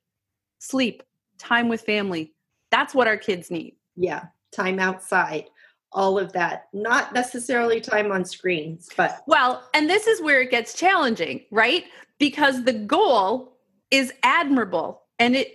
sleep, 0.59 1.03
time 1.39 1.69
with 1.69 1.83
family. 1.83 2.33
That's 2.71 2.95
what 2.95 3.09
our 3.09 3.17
kids 3.17 3.51
need. 3.51 3.75
Yeah, 3.97 4.27
time 4.53 4.79
outside, 4.79 5.47
all 5.93 6.19
of 6.19 6.33
that. 6.33 6.69
Not 6.73 7.13
necessarily 7.13 7.81
time 7.81 8.13
on 8.13 8.25
screens, 8.25 8.89
but. 8.97 9.23
Well, 9.27 9.69
and 9.75 9.89
this 9.89 10.07
is 10.07 10.23
where 10.23 10.41
it 10.41 10.51
gets 10.51 10.75
challenging, 10.75 11.45
right? 11.51 11.85
Because 12.19 12.65
the 12.65 12.73
goal 12.73 13.57
is 13.91 14.13
admirable 14.23 15.03
and 15.19 15.35
it 15.35 15.55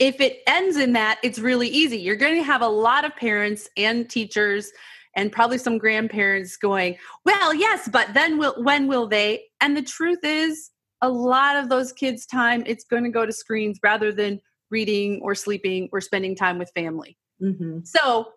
if 0.00 0.20
it 0.20 0.42
ends 0.48 0.76
in 0.76 0.94
that 0.94 1.18
it's 1.22 1.38
really 1.38 1.68
easy 1.68 1.98
you're 1.98 2.16
going 2.16 2.34
to 2.34 2.42
have 2.42 2.62
a 2.62 2.68
lot 2.68 3.04
of 3.04 3.14
parents 3.14 3.68
and 3.76 4.08
teachers 4.08 4.72
and 5.16 5.30
probably 5.30 5.58
some 5.58 5.78
grandparents 5.78 6.56
going, 6.56 6.96
"Well, 7.24 7.54
yes, 7.54 7.88
but 7.88 8.14
then 8.14 8.38
will 8.38 8.54
when 8.62 8.86
will 8.86 9.06
they?" 9.06 9.44
And 9.60 9.76
the 9.76 9.82
truth 9.82 10.20
is, 10.22 10.70
a 11.02 11.08
lot 11.08 11.56
of 11.56 11.68
those 11.68 11.92
kids' 11.92 12.26
time 12.26 12.62
it's 12.66 12.84
going 12.84 13.04
to 13.04 13.10
go 13.10 13.26
to 13.26 13.32
screens 13.32 13.78
rather 13.82 14.12
than 14.12 14.40
reading 14.70 15.20
or 15.22 15.34
sleeping 15.34 15.88
or 15.92 16.00
spending 16.00 16.34
time 16.34 16.58
with 16.58 16.70
family. 16.74 17.16
Mm-hmm. 17.42 17.80
So 17.84 18.28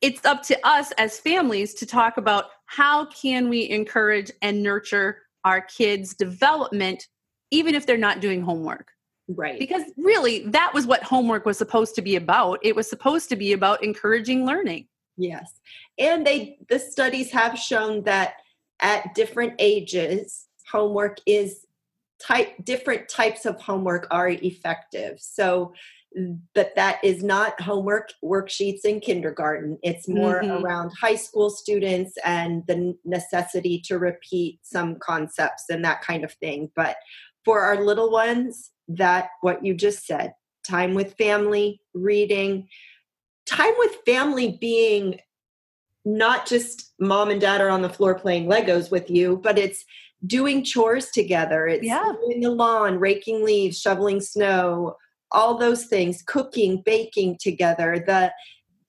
it's 0.00 0.24
up 0.24 0.42
to 0.44 0.66
us 0.66 0.92
as 0.98 1.18
families 1.18 1.74
to 1.74 1.86
talk 1.86 2.16
about 2.16 2.46
how 2.66 3.06
can 3.06 3.48
we 3.48 3.68
encourage 3.70 4.30
and 4.42 4.62
nurture 4.62 5.22
our 5.44 5.60
kids' 5.60 6.14
development, 6.14 7.06
even 7.50 7.74
if 7.74 7.86
they're 7.86 7.96
not 7.96 8.20
doing 8.20 8.42
homework. 8.42 8.90
Right. 9.28 9.58
Because 9.58 9.82
really, 9.96 10.46
that 10.48 10.72
was 10.72 10.86
what 10.86 11.02
homework 11.02 11.46
was 11.46 11.58
supposed 11.58 11.94
to 11.96 12.02
be 12.02 12.16
about. 12.16 12.60
It 12.62 12.76
was 12.76 12.88
supposed 12.88 13.28
to 13.30 13.36
be 13.36 13.52
about 13.52 13.82
encouraging 13.82 14.46
learning. 14.46 14.86
Yes. 15.16 15.60
And 15.98 16.26
they 16.26 16.58
the 16.68 16.78
studies 16.78 17.30
have 17.32 17.58
shown 17.58 18.02
that 18.04 18.34
at 18.80 19.14
different 19.14 19.54
ages 19.58 20.46
homework 20.70 21.18
is 21.26 21.66
type 22.20 22.52
different 22.64 23.08
types 23.08 23.46
of 23.46 23.60
homework 23.60 24.06
are 24.10 24.28
effective. 24.28 25.18
So 25.20 25.72
but 26.54 26.74
that 26.76 26.98
is 27.04 27.22
not 27.22 27.60
homework 27.60 28.10
worksheets 28.24 28.84
in 28.84 29.00
kindergarten. 29.00 29.78
It's 29.82 30.08
more 30.08 30.40
mm-hmm. 30.42 30.64
around 30.64 30.92
high 30.98 31.16
school 31.16 31.50
students 31.50 32.14
and 32.24 32.62
the 32.66 32.96
necessity 33.04 33.82
to 33.86 33.98
repeat 33.98 34.60
some 34.62 34.96
concepts 34.98 35.64
and 35.68 35.84
that 35.84 36.02
kind 36.02 36.24
of 36.24 36.32
thing. 36.32 36.70
But 36.74 36.96
for 37.44 37.60
our 37.60 37.84
little 37.84 38.10
ones, 38.10 38.70
that 38.88 39.28
what 39.42 39.64
you 39.64 39.74
just 39.74 40.06
said, 40.06 40.32
time 40.66 40.94
with 40.94 41.14
family, 41.18 41.80
reading, 41.94 42.68
time 43.46 43.74
with 43.78 43.96
family 44.06 44.56
being 44.60 45.18
not 46.04 46.46
just 46.46 46.94
mom 47.00 47.30
and 47.30 47.40
dad 47.40 47.60
are 47.60 47.68
on 47.68 47.82
the 47.82 47.90
floor 47.90 48.14
playing 48.14 48.46
Legos 48.46 48.90
with 48.90 49.10
you, 49.10 49.40
but 49.42 49.58
it's 49.58 49.84
doing 50.26 50.64
chores 50.64 51.10
together. 51.10 51.66
It's 51.66 51.84
yeah. 51.84 52.12
in 52.30 52.40
the 52.40 52.50
lawn, 52.50 52.98
raking 52.98 53.44
leaves, 53.44 53.78
shoveling 53.78 54.20
snow, 54.20 54.96
all 55.32 55.58
those 55.58 55.86
things, 55.86 56.22
cooking, 56.22 56.82
baking 56.84 57.38
together, 57.40 58.02
the 58.04 58.32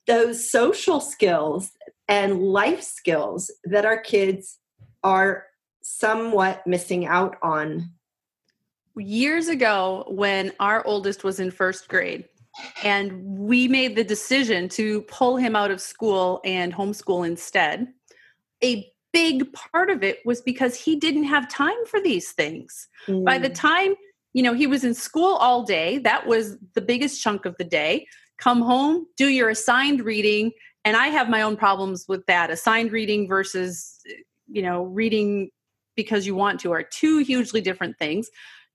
those 0.06 0.50
social 0.50 1.02
skills 1.02 1.72
and 2.08 2.42
life 2.42 2.82
skills 2.82 3.52
that 3.66 3.86
our 3.86 4.00
kids 4.00 4.60
are 5.04 5.46
somewhat 5.82 6.66
missing 6.66 7.06
out 7.06 7.36
on. 7.44 7.92
Years 8.96 9.48
ago, 9.50 10.06
when 10.08 10.54
our 10.60 10.86
oldest 10.88 11.24
was 11.24 11.40
in 11.40 11.52
first 11.52 11.90
grade, 11.90 12.26
and 12.84 13.24
we 13.24 13.68
made 13.68 13.96
the 13.96 14.04
decision 14.04 14.70
to 14.70 15.02
pull 15.04 15.38
him 15.38 15.56
out 15.56 15.72
of 15.72 15.82
school 15.82 16.42
and 16.44 16.74
homeschool 16.74 17.26
instead. 17.26 17.88
A 18.64 18.92
big 19.14 19.52
part 19.54 19.90
of 19.90 20.04
it 20.04 20.20
was 20.26 20.42
because 20.42 20.76
he 20.76 20.96
didn't 20.96 21.26
have 21.26 21.50
time 21.50 21.86
for 21.86 22.00
these 22.00 22.32
things. 22.32 22.88
Mm. 23.08 23.26
By 23.26 23.38
the 23.38 23.50
mm. 23.50 23.56
time, 23.56 23.96
you 24.38 24.44
know, 24.44 24.54
he 24.54 24.68
was 24.68 24.84
in 24.84 24.94
school 24.94 25.34
all 25.38 25.64
day, 25.64 25.98
that 25.98 26.28
was 26.28 26.58
the 26.76 26.82
biggest 26.82 27.24
chunk 27.24 27.48
of 27.48 27.56
the 27.58 27.64
day. 27.64 28.06
Come 28.38 28.62
home, 28.62 29.08
do 29.18 29.30
your 29.30 29.50
assigned 29.50 30.02
reading, 30.06 30.52
and 30.86 30.96
I 30.96 31.08
have 31.08 31.28
my 31.28 31.42
own 31.42 31.58
problems 31.58 32.06
with 32.08 32.24
that. 32.28 32.52
Assigned 32.52 32.92
reading 32.92 33.28
versus, 33.28 33.98
you 34.48 34.62
know, 34.62 34.84
reading 34.84 35.50
because 35.96 36.28
you 36.28 36.36
want 36.36 36.60
to 36.60 36.72
are 36.72 36.84
two 36.84 37.18
hugely 37.18 37.62
different 37.62 37.98
things. 37.98 38.30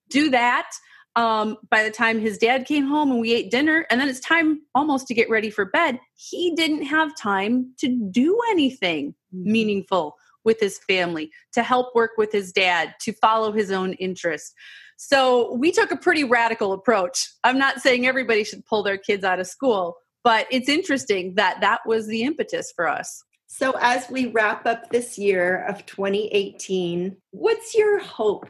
Do 0.09 0.29
that 0.31 0.69
um, 1.15 1.55
by 1.69 1.85
the 1.85 1.91
time 1.91 2.19
his 2.19 2.37
dad 2.37 2.65
came 2.65 2.85
home 2.85 3.09
and 3.09 3.21
we 3.21 3.33
ate 3.33 3.49
dinner, 3.49 3.85
and 3.89 4.01
then 4.01 4.09
it's 4.09 4.19
time 4.19 4.63
almost 4.75 5.07
to 5.07 5.13
get 5.13 5.29
ready 5.29 5.49
for 5.49 5.63
bed, 5.63 5.97
he 6.15 6.53
didn't 6.57 6.83
have 6.83 7.15
time 7.15 7.71
to 7.77 7.87
do 8.11 8.37
anything 8.49 9.15
mm-hmm. 9.33 9.49
meaningful 9.49 10.17
with 10.43 10.59
his 10.59 10.77
family, 10.89 11.31
to 11.53 11.63
help 11.63 11.95
work 11.95 12.11
with 12.17 12.33
his 12.33 12.51
dad, 12.51 12.95
to 12.99 13.13
follow 13.13 13.53
his 13.53 13.71
own 13.71 13.93
interests. 13.93 14.53
So 14.97 15.53
we 15.53 15.71
took 15.71 15.91
a 15.91 15.97
pretty 15.97 16.23
radical 16.23 16.73
approach. 16.73 17.27
I'm 17.43 17.57
not 17.57 17.81
saying 17.81 18.07
everybody 18.07 18.43
should 18.43 18.65
pull 18.65 18.83
their 18.83 18.97
kids 18.97 19.23
out 19.23 19.39
of 19.39 19.47
school, 19.47 19.97
but 20.23 20.47
it's 20.51 20.69
interesting 20.69 21.35
that 21.35 21.61
that 21.61 21.81
was 21.85 22.07
the 22.07 22.23
impetus 22.23 22.71
for 22.75 22.87
us. 22.87 23.23
So, 23.47 23.75
as 23.79 24.09
we 24.09 24.27
wrap 24.27 24.65
up 24.65 24.89
this 24.89 25.17
year 25.17 25.63
of 25.67 25.85
2018, 25.85 27.15
what's 27.29 27.75
your 27.75 27.99
hope 27.99 28.49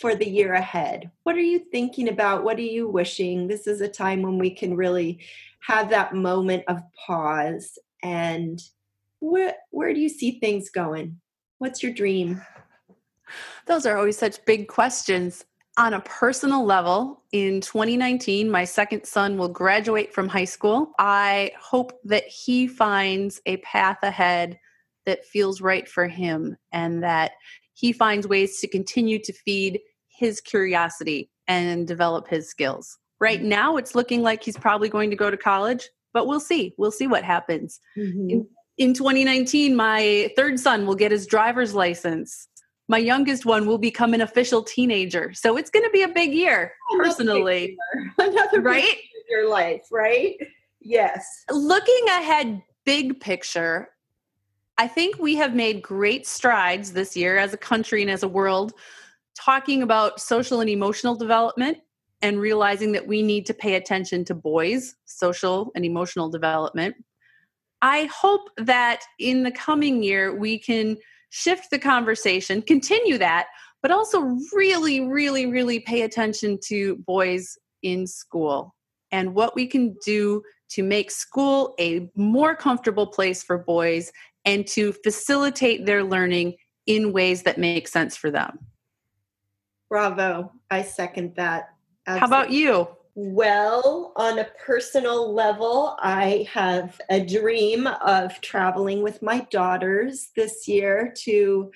for 0.00 0.14
the 0.14 0.28
year 0.28 0.54
ahead? 0.54 1.10
What 1.24 1.36
are 1.36 1.40
you 1.40 1.58
thinking 1.70 2.08
about? 2.08 2.44
What 2.44 2.56
are 2.56 2.62
you 2.62 2.88
wishing? 2.88 3.46
This 3.46 3.66
is 3.66 3.82
a 3.82 3.88
time 3.88 4.22
when 4.22 4.38
we 4.38 4.50
can 4.50 4.74
really 4.74 5.20
have 5.60 5.90
that 5.90 6.14
moment 6.14 6.64
of 6.68 6.80
pause 7.06 7.78
and 8.02 8.58
where 9.20 9.54
where 9.70 9.92
do 9.92 10.00
you 10.00 10.08
see 10.08 10.38
things 10.38 10.70
going? 10.70 11.20
What's 11.58 11.82
your 11.82 11.92
dream? 11.92 12.40
Those 13.66 13.84
are 13.84 13.98
always 13.98 14.16
such 14.16 14.44
big 14.46 14.68
questions. 14.68 15.44
On 15.78 15.94
a 15.94 16.00
personal 16.00 16.64
level, 16.64 17.22
in 17.30 17.60
2019, 17.60 18.50
my 18.50 18.64
second 18.64 19.04
son 19.04 19.38
will 19.38 19.48
graduate 19.48 20.12
from 20.12 20.26
high 20.26 20.44
school. 20.44 20.90
I 20.98 21.52
hope 21.56 21.92
that 22.04 22.24
he 22.24 22.66
finds 22.66 23.40
a 23.46 23.58
path 23.58 23.98
ahead 24.02 24.58
that 25.06 25.24
feels 25.24 25.60
right 25.60 25.88
for 25.88 26.08
him 26.08 26.56
and 26.72 27.00
that 27.04 27.32
he 27.74 27.92
finds 27.92 28.26
ways 28.26 28.58
to 28.60 28.66
continue 28.66 29.20
to 29.20 29.32
feed 29.32 29.78
his 30.08 30.40
curiosity 30.40 31.30
and 31.46 31.86
develop 31.86 32.26
his 32.26 32.50
skills. 32.50 32.98
Right 33.20 33.38
mm-hmm. 33.38 33.48
now, 33.48 33.76
it's 33.76 33.94
looking 33.94 34.20
like 34.20 34.42
he's 34.42 34.58
probably 34.58 34.88
going 34.88 35.10
to 35.10 35.16
go 35.16 35.30
to 35.30 35.36
college, 35.36 35.88
but 36.12 36.26
we'll 36.26 36.40
see. 36.40 36.74
We'll 36.76 36.90
see 36.90 37.06
what 37.06 37.22
happens. 37.22 37.78
Mm-hmm. 37.96 38.30
In, 38.30 38.46
in 38.78 38.94
2019, 38.94 39.76
my 39.76 40.32
third 40.34 40.58
son 40.58 40.86
will 40.86 40.96
get 40.96 41.12
his 41.12 41.24
driver's 41.24 41.72
license. 41.72 42.48
My 42.88 42.98
youngest 42.98 43.44
one 43.44 43.66
will 43.66 43.78
become 43.78 44.14
an 44.14 44.22
official 44.22 44.62
teenager. 44.62 45.32
So 45.34 45.56
it's 45.56 45.70
going 45.70 45.84
to 45.84 45.90
be 45.90 46.02
a 46.02 46.08
big 46.08 46.32
year, 46.32 46.72
personally. 46.96 47.76
Another, 48.18 48.38
Another 48.38 48.60
right? 48.62 48.96
your 49.28 49.48
life, 49.48 49.82
right? 49.92 50.34
Yes. 50.80 51.44
Looking 51.50 52.04
ahead, 52.08 52.62
big 52.86 53.20
picture, 53.20 53.90
I 54.78 54.88
think 54.88 55.18
we 55.18 55.34
have 55.36 55.54
made 55.54 55.82
great 55.82 56.26
strides 56.26 56.92
this 56.92 57.16
year 57.16 57.36
as 57.36 57.52
a 57.52 57.58
country 57.58 58.00
and 58.00 58.10
as 58.10 58.22
a 58.22 58.28
world 58.28 58.72
talking 59.36 59.82
about 59.82 60.20
social 60.20 60.60
and 60.60 60.70
emotional 60.70 61.14
development 61.14 61.78
and 62.22 62.40
realizing 62.40 62.92
that 62.92 63.06
we 63.06 63.22
need 63.22 63.46
to 63.46 63.54
pay 63.54 63.74
attention 63.74 64.24
to 64.24 64.34
boys' 64.34 64.94
social 65.04 65.70
and 65.74 65.84
emotional 65.84 66.28
development. 66.28 66.96
I 67.82 68.06
hope 68.06 68.50
that 68.56 69.02
in 69.18 69.44
the 69.44 69.52
coming 69.52 70.02
year 70.02 70.34
we 70.34 70.58
can 70.58 70.96
shift 71.30 71.70
the 71.70 71.78
conversation, 71.78 72.62
continue 72.62 73.18
that, 73.18 73.46
but 73.82 73.90
also 73.90 74.36
really, 74.54 75.00
really, 75.00 75.46
really 75.46 75.80
pay 75.80 76.02
attention 76.02 76.58
to 76.64 76.96
boys 77.06 77.56
in 77.82 78.06
school 78.06 78.74
and 79.12 79.34
what 79.34 79.54
we 79.54 79.66
can 79.66 79.96
do 80.04 80.42
to 80.70 80.82
make 80.82 81.10
school 81.10 81.74
a 81.80 82.10
more 82.14 82.54
comfortable 82.54 83.06
place 83.06 83.42
for 83.42 83.58
boys 83.58 84.12
and 84.44 84.66
to 84.66 84.92
facilitate 85.04 85.86
their 85.86 86.02
learning 86.04 86.54
in 86.86 87.12
ways 87.12 87.42
that 87.42 87.58
make 87.58 87.88
sense 87.88 88.16
for 88.16 88.30
them. 88.30 88.58
Bravo. 89.88 90.52
I 90.70 90.82
second 90.82 91.34
that. 91.36 91.70
Absolutely. 92.06 92.20
How 92.20 92.26
about 92.26 92.50
you? 92.50 92.88
Well, 93.20 94.12
on 94.14 94.38
a 94.38 94.46
personal 94.64 95.34
level, 95.34 95.96
I 95.98 96.46
have 96.52 97.00
a 97.10 97.18
dream 97.18 97.88
of 97.88 98.40
traveling 98.42 99.02
with 99.02 99.22
my 99.22 99.40
daughters 99.50 100.30
this 100.36 100.68
year 100.68 101.12
to 101.24 101.72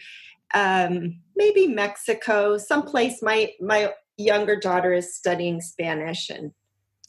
um, 0.55 1.19
maybe 1.35 1.67
Mexico, 1.67 2.59
someplace 2.59 3.23
my 3.23 3.51
my 3.61 3.93
younger 4.17 4.55
daughter 4.55 4.93
is 4.93 5.17
studying 5.17 5.61
Spanish 5.61 6.31
and 6.31 6.53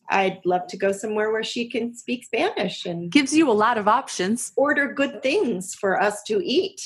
I'd 0.10 0.41
love 0.46 0.65
to 0.69 0.78
go 0.78 0.91
somewhere 0.91 1.32
where 1.32 1.43
she 1.43 1.69
can 1.69 1.96
speak 1.96 2.26
Spanish 2.26 2.88
and 2.88 3.12
gives 3.12 3.36
you 3.36 3.52
a 3.52 3.54
lot 3.54 3.78
of 3.78 3.88
options. 3.88 4.52
Order 4.56 4.93
good 4.93 5.22
things 5.22 5.76
for 5.76 6.02
us 6.02 6.24
to 6.24 6.41
eat. 6.43 6.82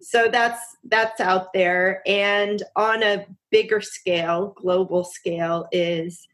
So 0.00 0.28
that's 0.30 0.60
that's 0.84 1.20
out 1.20 1.52
there 1.52 2.00
and 2.06 2.62
on 2.76 3.02
a 3.02 3.26
bigger 3.50 3.80
scale, 3.80 4.54
global 4.56 5.02
scale 5.02 5.66
is 5.72 6.28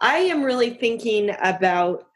I 0.00 0.18
am 0.18 0.42
really 0.42 0.70
thinking 0.70 1.30
about 1.42 2.06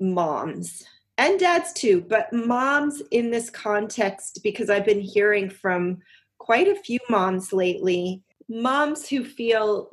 moms 0.00 0.84
and 1.16 1.40
dads 1.40 1.72
too, 1.72 2.04
but 2.08 2.32
moms 2.32 3.02
in 3.10 3.30
this 3.30 3.50
context 3.50 4.40
because 4.42 4.70
I've 4.70 4.84
been 4.84 5.00
hearing 5.00 5.50
from 5.50 5.98
quite 6.38 6.68
a 6.68 6.76
few 6.76 7.00
moms 7.10 7.52
lately, 7.52 8.22
moms 8.48 9.08
who 9.08 9.24
feel 9.24 9.90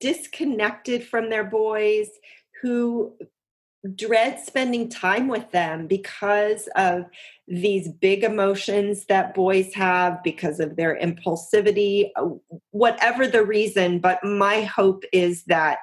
disconnected 0.00 1.04
from 1.04 1.30
their 1.30 1.44
boys, 1.44 2.08
who 2.60 3.14
dread 3.88 4.40
spending 4.40 4.88
time 4.88 5.28
with 5.28 5.50
them 5.50 5.86
because 5.86 6.68
of 6.76 7.04
these 7.46 7.88
big 7.88 8.24
emotions 8.24 9.04
that 9.06 9.34
boys 9.34 9.74
have 9.74 10.22
because 10.22 10.58
of 10.58 10.76
their 10.76 10.98
impulsivity, 10.98 12.10
uh, 12.16 12.28
whatever 12.70 13.26
the 13.26 13.44
reason. 13.44 13.98
But 13.98 14.24
my 14.24 14.62
hope 14.62 15.04
is 15.12 15.44
that 15.44 15.78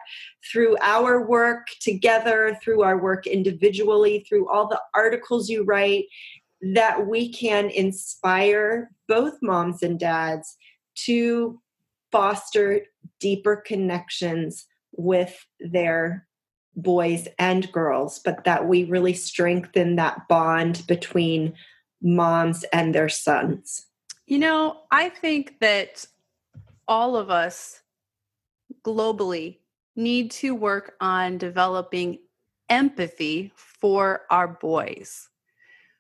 through 0.52 0.78
our 0.82 1.28
work 1.28 1.68
together, 1.80 2.58
through 2.64 2.82
our 2.82 2.98
work 2.98 3.28
individually, 3.28 4.26
through 4.28 4.50
all 4.50 4.68
the 4.68 4.82
articles 4.96 5.50
you 5.50 5.64
write, 5.64 6.06
that 6.74 7.08
we 7.08 7.32
can 7.32 7.70
inspire 7.70 8.92
both 9.08 9.34
moms 9.42 9.84
and 9.84 10.00
dads 10.00 10.58
to 10.96 11.60
foster 12.12 12.82
deeper 13.20 13.56
connections 13.56 14.66
with 14.94 15.46
their 15.60 16.28
boys 16.76 17.28
and 17.38 17.72
girls, 17.72 18.20
but 18.20 18.44
that 18.46 18.68
we 18.68 18.84
really 18.86 19.14
strengthen 19.14 19.96
that 19.98 20.28
bond 20.28 20.84
between 20.88 21.54
moms 22.02 22.64
and 22.74 22.96
their 22.96 23.10
sons. 23.10 23.86
You 24.26 24.40
know, 24.40 24.84
I 24.92 25.10
think 25.10 25.60
that 25.60 26.06
all 26.88 27.16
of 27.16 27.30
us 27.30 27.82
globally 28.84 29.58
need 29.96 30.32
to 30.32 30.56
work 30.56 30.96
on 31.02 31.38
developing 31.38 32.20
empathy 32.70 33.52
for 33.56 34.22
our 34.30 34.48
boys. 34.48 35.30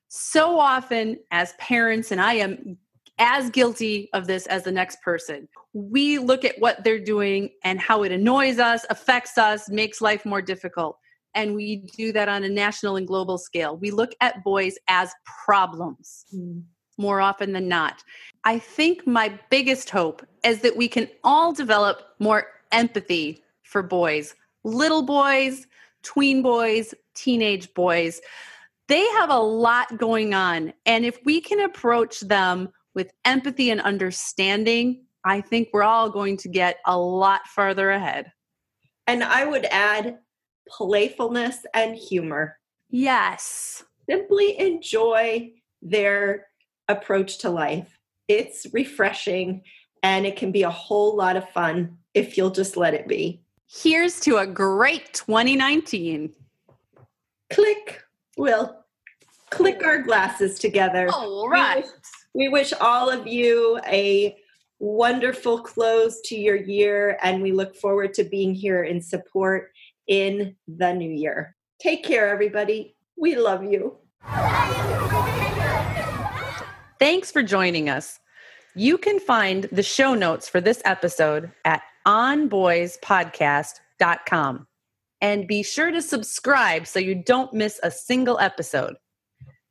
So 0.07 0.59
often, 0.59 1.19
as 1.31 1.53
parents, 1.53 2.11
and 2.11 2.19
I 2.19 2.33
am 2.35 2.77
as 3.21 3.51
guilty 3.51 4.09
of 4.13 4.25
this 4.25 4.47
as 4.47 4.63
the 4.63 4.71
next 4.71 4.99
person, 5.03 5.47
we 5.73 6.17
look 6.17 6.43
at 6.43 6.59
what 6.59 6.83
they're 6.83 6.99
doing 6.99 7.51
and 7.63 7.79
how 7.79 8.01
it 8.01 8.11
annoys 8.11 8.57
us, 8.57 8.83
affects 8.89 9.37
us, 9.37 9.69
makes 9.69 10.01
life 10.01 10.25
more 10.25 10.41
difficult. 10.41 10.97
And 11.35 11.53
we 11.53 11.77
do 11.95 12.11
that 12.13 12.27
on 12.27 12.43
a 12.43 12.49
national 12.49 12.97
and 12.97 13.07
global 13.07 13.37
scale. 13.37 13.77
We 13.77 13.91
look 13.91 14.11
at 14.21 14.43
boys 14.43 14.75
as 14.87 15.13
problems 15.45 16.25
mm. 16.35 16.63
more 16.97 17.21
often 17.21 17.53
than 17.53 17.67
not. 17.67 18.03
I 18.43 18.57
think 18.57 19.05
my 19.05 19.39
biggest 19.51 19.91
hope 19.91 20.25
is 20.43 20.61
that 20.61 20.75
we 20.75 20.87
can 20.87 21.07
all 21.23 21.53
develop 21.53 22.01
more 22.17 22.47
empathy 22.71 23.43
for 23.61 23.83
boys, 23.83 24.33
little 24.63 25.03
boys, 25.03 25.67
tween 26.01 26.41
boys, 26.41 26.95
teenage 27.13 27.71
boys. 27.75 28.19
They 28.87 29.05
have 29.11 29.29
a 29.29 29.39
lot 29.39 29.95
going 29.99 30.33
on. 30.33 30.73
And 30.87 31.05
if 31.05 31.19
we 31.23 31.39
can 31.39 31.59
approach 31.59 32.21
them 32.21 32.69
with 32.93 33.11
empathy 33.25 33.69
and 33.69 33.81
understanding, 33.81 35.05
I 35.23 35.41
think 35.41 35.69
we're 35.71 35.83
all 35.83 36.09
going 36.09 36.37
to 36.37 36.49
get 36.49 36.77
a 36.85 36.97
lot 36.97 37.47
farther 37.47 37.91
ahead. 37.91 38.31
And 39.07 39.23
I 39.23 39.45
would 39.45 39.65
add 39.65 40.19
playfulness 40.67 41.57
and 41.73 41.95
humor. 41.95 42.57
Yes. 42.89 43.83
Simply 44.09 44.59
enjoy 44.59 45.51
their 45.81 46.47
approach 46.87 47.39
to 47.39 47.49
life. 47.49 47.97
It's 48.27 48.67
refreshing 48.73 49.63
and 50.03 50.25
it 50.25 50.35
can 50.35 50.51
be 50.51 50.63
a 50.63 50.69
whole 50.69 51.15
lot 51.15 51.35
of 51.37 51.49
fun 51.49 51.97
if 52.13 52.37
you'll 52.37 52.51
just 52.51 52.77
let 52.77 52.93
it 52.93 53.07
be. 53.07 53.41
Here's 53.67 54.19
to 54.21 54.37
a 54.37 54.47
great 54.47 55.13
2019. 55.13 56.33
Click. 57.51 58.03
We'll 58.37 58.83
click 59.49 59.85
our 59.85 60.01
glasses 60.01 60.59
together. 60.59 61.09
All 61.13 61.47
right. 61.47 61.85
We 62.33 62.47
wish, 62.47 62.71
all 62.79 63.09
of 63.09 63.27
you 63.27 63.81
a 63.87 64.37
wonderful 64.79 65.59
close 65.59 66.21
to 66.25 66.35
your 66.35 66.55
year, 66.55 67.17
and 67.21 67.41
we 67.41 67.51
look 67.51 67.75
forward 67.75 68.13
to 68.15 68.23
being 68.23 68.55
here 68.55 68.83
in 68.83 69.01
support 69.01 69.71
in 70.07 70.55
the 70.67 70.93
new 70.93 71.11
year. 71.11 71.55
Take 71.79 72.03
care, 72.03 72.29
everybody. 72.29 72.95
We 73.17 73.35
love 73.35 73.63
you. 73.63 73.97
Thanks 76.99 77.31
for 77.31 77.43
joining 77.43 77.89
us. 77.89 78.19
You 78.75 78.97
can 78.97 79.19
find 79.19 79.65
the 79.71 79.83
show 79.83 80.13
notes 80.13 80.47
for 80.47 80.61
this 80.61 80.81
episode 80.85 81.51
at 81.65 81.81
onboyspodcast.com. 82.07 84.67
And 85.23 85.47
be 85.47 85.61
sure 85.61 85.91
to 85.91 86.01
subscribe 86.01 86.87
so 86.87 86.97
you 86.99 87.13
don't 87.15 87.53
miss 87.53 87.79
a 87.83 87.91
single 87.91 88.39
episode. 88.39 88.95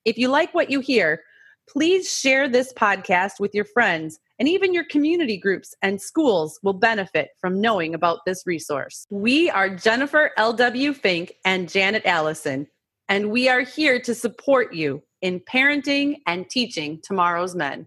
If 0.04 0.18
you 0.18 0.28
like 0.28 0.54
what 0.54 0.70
you 0.70 0.78
hear, 0.80 1.22
please 1.72 2.12
share 2.12 2.48
this 2.48 2.72
podcast 2.72 3.38
with 3.38 3.54
your 3.54 3.64
friends 3.64 4.18
and 4.38 4.48
even 4.48 4.74
your 4.74 4.84
community 4.84 5.36
groups 5.36 5.74
and 5.82 6.00
schools 6.00 6.58
will 6.62 6.72
benefit 6.72 7.30
from 7.40 7.60
knowing 7.60 7.94
about 7.94 8.20
this 8.26 8.42
resource. 8.46 9.06
We 9.10 9.50
are 9.50 9.68
Jennifer 9.68 10.32
L.W. 10.36 10.92
Fink 10.94 11.34
and 11.44 11.68
Janet 11.68 12.04
Allison, 12.06 12.66
and 13.08 13.30
we 13.30 13.48
are 13.48 13.60
here 13.60 14.00
to 14.00 14.14
support 14.14 14.74
you 14.74 15.02
in 15.22 15.40
parenting 15.40 16.16
and 16.26 16.48
teaching 16.48 17.00
tomorrow's 17.04 17.54
men. 17.54 17.86